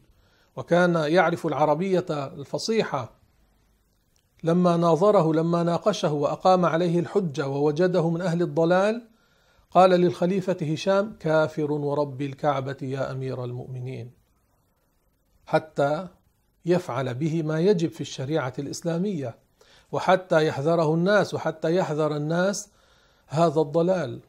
وكان 0.56 0.94
يعرف 0.94 1.46
العربية 1.46 2.06
الفصيحة؟ 2.10 3.12
لما 4.44 4.76
ناظره 4.76 5.32
لما 5.34 5.62
ناقشه 5.62 6.12
وأقام 6.12 6.64
عليه 6.64 6.98
الحجة 6.98 7.48
ووجده 7.48 8.10
من 8.10 8.20
أهل 8.20 8.42
الضلال 8.42 9.11
قال 9.74 9.90
للخليفة 9.90 10.56
هشام 10.62 11.16
كافر 11.20 11.72
ورب 11.72 12.22
الكعبة 12.22 12.76
يا 12.82 13.12
أمير 13.12 13.44
المؤمنين. 13.44 14.10
حتى 15.46 16.08
يفعل 16.66 17.14
به 17.14 17.42
ما 17.42 17.60
يجب 17.60 17.90
في 17.90 18.00
الشريعة 18.00 18.52
الإسلامية 18.58 19.38
وحتى 19.92 20.46
يحذره 20.46 20.94
الناس 20.94 21.34
وحتى 21.34 21.76
يحذر 21.76 22.16
الناس 22.16 22.68
هذا 23.26 23.60
الضلال 23.60 24.20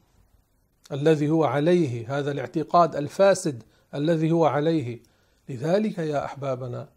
الذي 0.92 1.30
هو 1.30 1.44
عليه 1.44 2.18
هذا 2.18 2.30
الاعتقاد 2.30 2.96
الفاسد 2.96 3.62
الذي 3.94 4.32
هو 4.32 4.46
عليه. 4.46 5.02
لذلك 5.48 5.98
يا 5.98 6.24
أحبابنا 6.24 6.88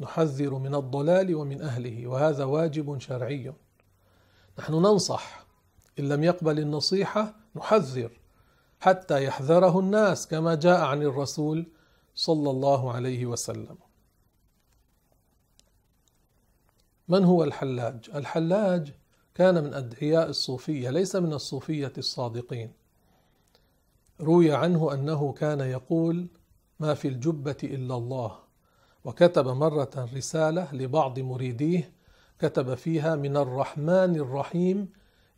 نحذر 0.00 0.54
من 0.54 0.74
الضلال 0.74 1.34
ومن 1.34 1.62
أهله 1.62 2.06
وهذا 2.06 2.44
واجب 2.44 2.98
شرعي. 2.98 3.52
نحن 4.58 4.72
ننصح 4.72 5.46
إن 5.98 6.08
لم 6.08 6.24
يقبل 6.24 6.58
النصيحة 6.58 7.43
نحذر 7.56 8.20
حتى 8.80 9.24
يحذره 9.24 9.80
الناس 9.80 10.26
كما 10.26 10.54
جاء 10.54 10.80
عن 10.80 11.02
الرسول 11.02 11.66
صلى 12.14 12.50
الله 12.50 12.92
عليه 12.92 13.26
وسلم. 13.26 13.76
من 17.08 17.24
هو 17.24 17.44
الحلاج؟ 17.44 18.10
الحلاج 18.14 18.92
كان 19.34 19.64
من 19.64 19.74
أدعياء 19.74 20.28
الصوفية 20.28 20.90
ليس 20.90 21.16
من 21.16 21.32
الصوفية 21.32 21.92
الصادقين. 21.98 22.72
روي 24.20 24.52
عنه 24.52 24.94
أنه 24.94 25.32
كان 25.32 25.60
يقول 25.60 26.26
ما 26.80 26.94
في 26.94 27.08
الجبة 27.08 27.56
إلا 27.62 27.94
الله 27.96 28.38
وكتب 29.04 29.48
مرة 29.48 30.08
رسالة 30.14 30.74
لبعض 30.74 31.18
مريديه 31.18 31.92
كتب 32.38 32.74
فيها 32.74 33.16
من 33.16 33.36
الرحمن 33.36 34.16
الرحيم 34.16 34.88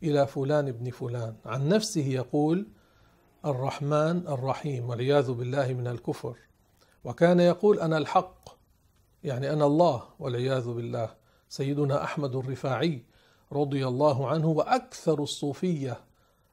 إلى 0.03 0.27
فلان 0.27 0.67
ابن 0.67 0.91
فلان. 0.91 1.35
عن 1.45 1.69
نفسه 1.69 2.05
يقول 2.05 2.67
الرحمن 3.45 4.27
الرحيم 4.27 4.89
والعياذ 4.89 5.31
بالله 5.31 5.73
من 5.73 5.87
الكفر. 5.87 6.35
وكان 7.03 7.39
يقول 7.39 7.79
أنا 7.79 7.97
الحق 7.97 8.49
يعني 9.23 9.53
أنا 9.53 9.65
الله 9.65 10.03
والعياذ 10.19 10.69
بالله. 10.69 11.09
سيدنا 11.49 12.03
أحمد 12.03 12.35
الرفاعي 12.35 13.03
رضي 13.51 13.87
الله 13.87 14.27
عنه 14.27 14.47
وأكثر 14.47 15.23
الصوفية 15.23 15.99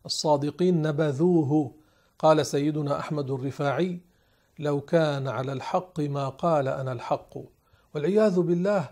الصادقين 0.07 0.83
نبذوه. 0.83 1.73
قال 2.19 2.47
سيدنا 2.47 2.99
أحمد 2.99 3.31
الرفاعي 3.31 4.01
لو 4.59 4.81
كان 4.81 5.29
على 5.29 5.53
الحق 5.53 6.01
ما 6.01 6.29
قال 6.29 6.69
أنا 6.69 6.93
الحق. 6.93 7.39
والعياذ 7.95 8.41
بالله 8.41 8.91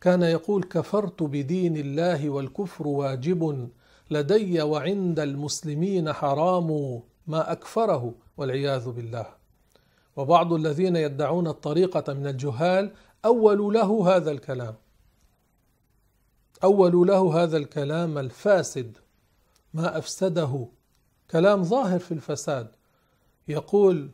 كان 0.00 0.22
يقول 0.22 0.62
كفرت 0.62 1.22
بدين 1.22 1.76
الله 1.76 2.30
والكفر 2.30 2.88
واجب. 2.88 3.70
لدي 4.12 4.62
وعند 4.62 5.20
المسلمين 5.20 6.12
حرام 6.12 7.00
ما 7.26 7.52
أكفره 7.52 8.14
والعياذ 8.36 8.90
بالله. 8.90 9.26
وبعض 10.16 10.52
الذين 10.52 10.96
يدعون 10.96 11.46
الطريقة 11.46 12.12
من 12.12 12.26
الجهال 12.26 12.92
اولوا 13.24 13.72
له 13.72 14.16
هذا 14.16 14.30
الكلام. 14.30 14.74
أول 16.64 17.06
له 17.06 17.42
هذا 17.42 17.56
الكلام 17.56 18.18
الفاسد 18.18 18.98
ما 19.74 19.98
أفسده. 19.98 20.66
كلام 21.30 21.62
ظاهر 21.62 21.98
في 21.98 22.12
الفساد. 22.12 22.68
يقول 23.48 24.10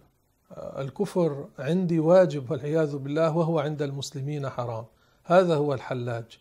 آه، 0.52 0.82
الكفر 0.82 1.48
عندي 1.58 1.98
واجب 1.98 2.50
والعياذ 2.50 2.96
بالله 2.96 3.36
وهو 3.36 3.58
عند 3.58 3.82
المسلمين 3.82 4.48
حرام. 4.48 4.84
هذا 5.24 5.56
هو 5.56 5.74
الحلاج 5.74 6.38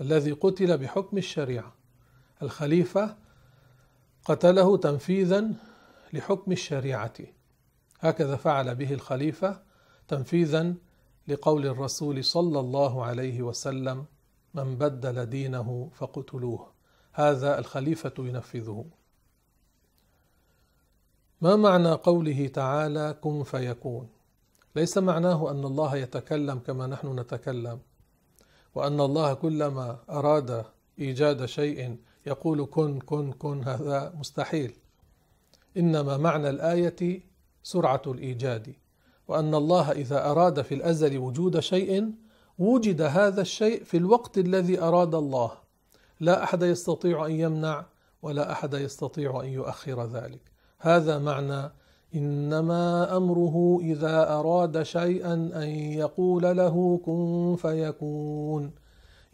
الذي 0.00 0.32
قتل 0.32 0.78
بحكم 0.78 1.18
الشريعة. 1.18 1.77
الخليفة 2.42 3.16
قتله 4.24 4.76
تنفيذا 4.76 5.50
لحكم 6.12 6.52
الشريعة. 6.52 7.14
هكذا 8.00 8.36
فعل 8.36 8.74
به 8.74 8.92
الخليفة 8.92 9.62
تنفيذا 10.08 10.74
لقول 11.28 11.66
الرسول 11.66 12.24
صلى 12.24 12.60
الله 12.60 13.04
عليه 13.04 13.42
وسلم 13.42 14.04
من 14.54 14.76
بدل 14.78 15.26
دينه 15.26 15.90
فاقتلوه 15.94 16.72
هذا 17.12 17.58
الخليفة 17.58 18.14
ينفذه. 18.18 18.84
ما 21.40 21.56
معنى 21.56 21.92
قوله 21.92 22.48
تعالى 22.48 23.18
كن 23.20 23.42
فيكون 23.42 24.08
ليس 24.76 24.98
معناه 24.98 25.50
أن 25.50 25.64
الله 25.64 25.96
يتكلم 25.96 26.58
كما 26.58 26.86
نحن 26.86 27.20
نتكلم 27.20 27.80
وأن 28.74 29.00
الله 29.00 29.34
كلما 29.34 29.98
أراد 30.10 30.64
إيجاد 30.98 31.44
شيء 31.44 31.96
يقول 32.28 32.66
كن 32.66 32.98
كن 32.98 33.32
كن 33.32 33.64
هذا 33.64 34.12
مستحيل. 34.18 34.72
إنما 35.76 36.16
معنى 36.16 36.48
الآية 36.50 37.22
سرعة 37.62 38.02
الإيجاد 38.06 38.74
وأن 39.28 39.54
الله 39.54 39.92
إذا 39.92 40.30
أراد 40.30 40.62
في 40.62 40.74
الأزل 40.74 41.18
وجود 41.18 41.60
شيء 41.60 42.12
وجد 42.58 43.00
هذا 43.02 43.40
الشيء 43.40 43.84
في 43.84 43.96
الوقت 43.96 44.38
الذي 44.38 44.80
أراد 44.80 45.14
الله. 45.14 45.50
لا 46.20 46.42
أحد 46.42 46.62
يستطيع 46.62 47.26
أن 47.26 47.32
يمنع 47.32 47.86
ولا 48.22 48.52
أحد 48.52 48.74
يستطيع 48.74 49.40
أن 49.40 49.48
يؤخر 49.48 50.06
ذلك. 50.06 50.40
هذا 50.78 51.18
معنى 51.18 51.72
إنما 52.14 53.16
أمره 53.16 53.78
إذا 53.82 54.32
أراد 54.32 54.82
شيئا 54.82 55.34
أن 55.34 55.68
يقول 56.02 56.42
له 56.42 57.00
كن 57.04 57.56
فيكون. 57.62 58.72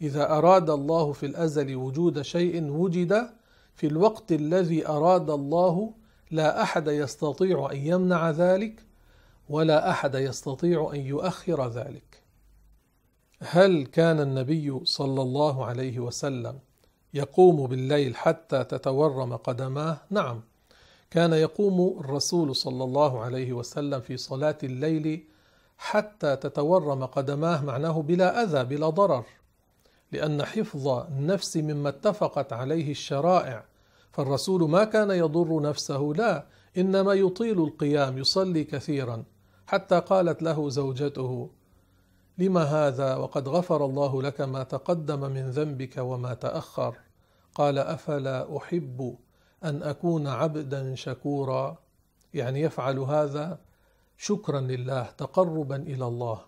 إذا 0.01 0.31
أراد 0.31 0.69
الله 0.69 1.11
في 1.11 1.25
الأزل 1.25 1.75
وجود 1.75 2.21
شيء 2.21 2.71
وجد 2.71 3.29
في 3.75 3.87
الوقت 3.87 4.31
الذي 4.31 4.87
أراد 4.87 5.29
الله 5.29 5.93
لا 6.31 6.61
أحد 6.61 6.87
يستطيع 6.87 7.69
أن 7.71 7.77
يمنع 7.77 8.29
ذلك 8.29 8.85
ولا 9.49 9.89
أحد 9.89 10.15
يستطيع 10.15 10.91
أن 10.93 10.99
يؤخر 10.99 11.67
ذلك. 11.67 12.23
هل 13.39 13.85
كان 13.85 14.19
النبي 14.19 14.79
صلى 14.83 15.21
الله 15.21 15.65
عليه 15.65 15.99
وسلم 15.99 16.59
يقوم 17.13 17.67
بالليل 17.67 18.15
حتى 18.15 18.63
تتورم 18.63 19.35
قدماه؟ 19.35 19.97
نعم. 20.09 20.41
كان 21.11 21.33
يقوم 21.33 21.99
الرسول 21.99 22.55
صلى 22.55 22.83
الله 22.83 23.19
عليه 23.21 23.53
وسلم 23.53 24.01
في 24.01 24.17
صلاة 24.17 24.57
الليل 24.63 25.27
حتى 25.77 26.35
تتورم 26.35 27.05
قدماه 27.05 27.65
معناه 27.65 28.01
بلا 28.01 28.43
أذى 28.43 28.63
بلا 28.63 28.89
ضرر. 28.89 29.25
لأن 30.11 30.43
حفظ 30.43 30.87
النفس 30.87 31.57
مما 31.57 31.89
اتفقت 31.89 32.53
عليه 32.53 32.91
الشرائع. 32.91 33.65
فالرسول 34.11 34.69
ما 34.69 34.83
كان 34.83 35.11
يضر 35.11 35.61
نفسه 35.61 36.13
لا 36.15 36.45
إنما 36.77 37.13
يطيل 37.13 37.63
القيام 37.63 38.17
يصلي 38.17 38.63
كثيرا. 38.63 39.23
حتى 39.67 39.99
قالت 39.99 40.43
له 40.43 40.69
زوجته 40.69 41.49
لم 42.37 42.57
هذا؟ 42.57 43.15
وقد 43.15 43.47
غفر 43.47 43.85
الله 43.85 44.21
لك 44.21 44.41
ما 44.41 44.63
تقدم 44.63 45.19
من 45.19 45.49
ذنبك 45.49 45.97
وما 45.97 46.33
تأخر. 46.33 46.95
قال 47.55 47.77
أفلا 47.77 48.57
أحب 48.57 49.17
أن 49.63 49.83
أكون 49.83 50.27
عبدا 50.27 50.95
شكورا. 50.95 51.77
يعني 52.33 52.61
يفعل 52.61 52.99
هذا 52.99 53.59
شكرا 54.17 54.59
لله 54.59 55.03
تقربا 55.03 55.75
إلى 55.75 56.07
الله. 56.07 56.39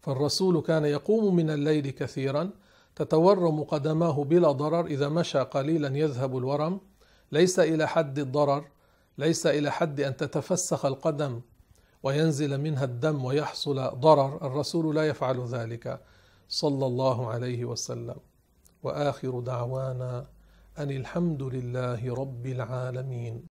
فالرسول 0.00 0.60
كان 0.60 0.84
يقوم 0.84 1.36
من 1.36 1.50
الليل 1.50 1.90
كثيرا 1.90 2.50
تتورم 3.00 3.62
قدماه 3.62 4.24
بلا 4.24 4.52
ضرر 4.52 4.86
إذا 4.86 5.08
مشى 5.08 5.38
قليلا 5.38 5.98
يذهب 5.98 6.38
الورم. 6.38 6.80
ليس 7.32 7.58
إلى 7.58 7.88
حد 7.88 8.18
الضرر 8.18 8.64
ليس 9.18 9.46
إلى 9.46 9.70
حد 9.70 10.00
أن 10.00 10.16
تتفسخ 10.16 10.86
القدم 10.86 11.40
وينزل 12.02 12.60
منها 12.60 12.84
الدم 12.84 13.24
ويحصل 13.24 14.00
ضرر. 14.00 14.46
الرسول 14.46 14.96
لا 14.96 15.06
يفعل 15.06 15.44
ذلك. 15.46 16.00
صلى 16.48 16.86
الله 16.86 17.30
عليه 17.30 17.64
وسلم. 17.64 18.16
وآخر 18.82 19.40
دعوانا 19.40 20.26
أن 20.78 20.90
الحمد 20.90 21.42
لله 21.42 22.14
رب 22.14 22.46
العالمين. 22.46 23.49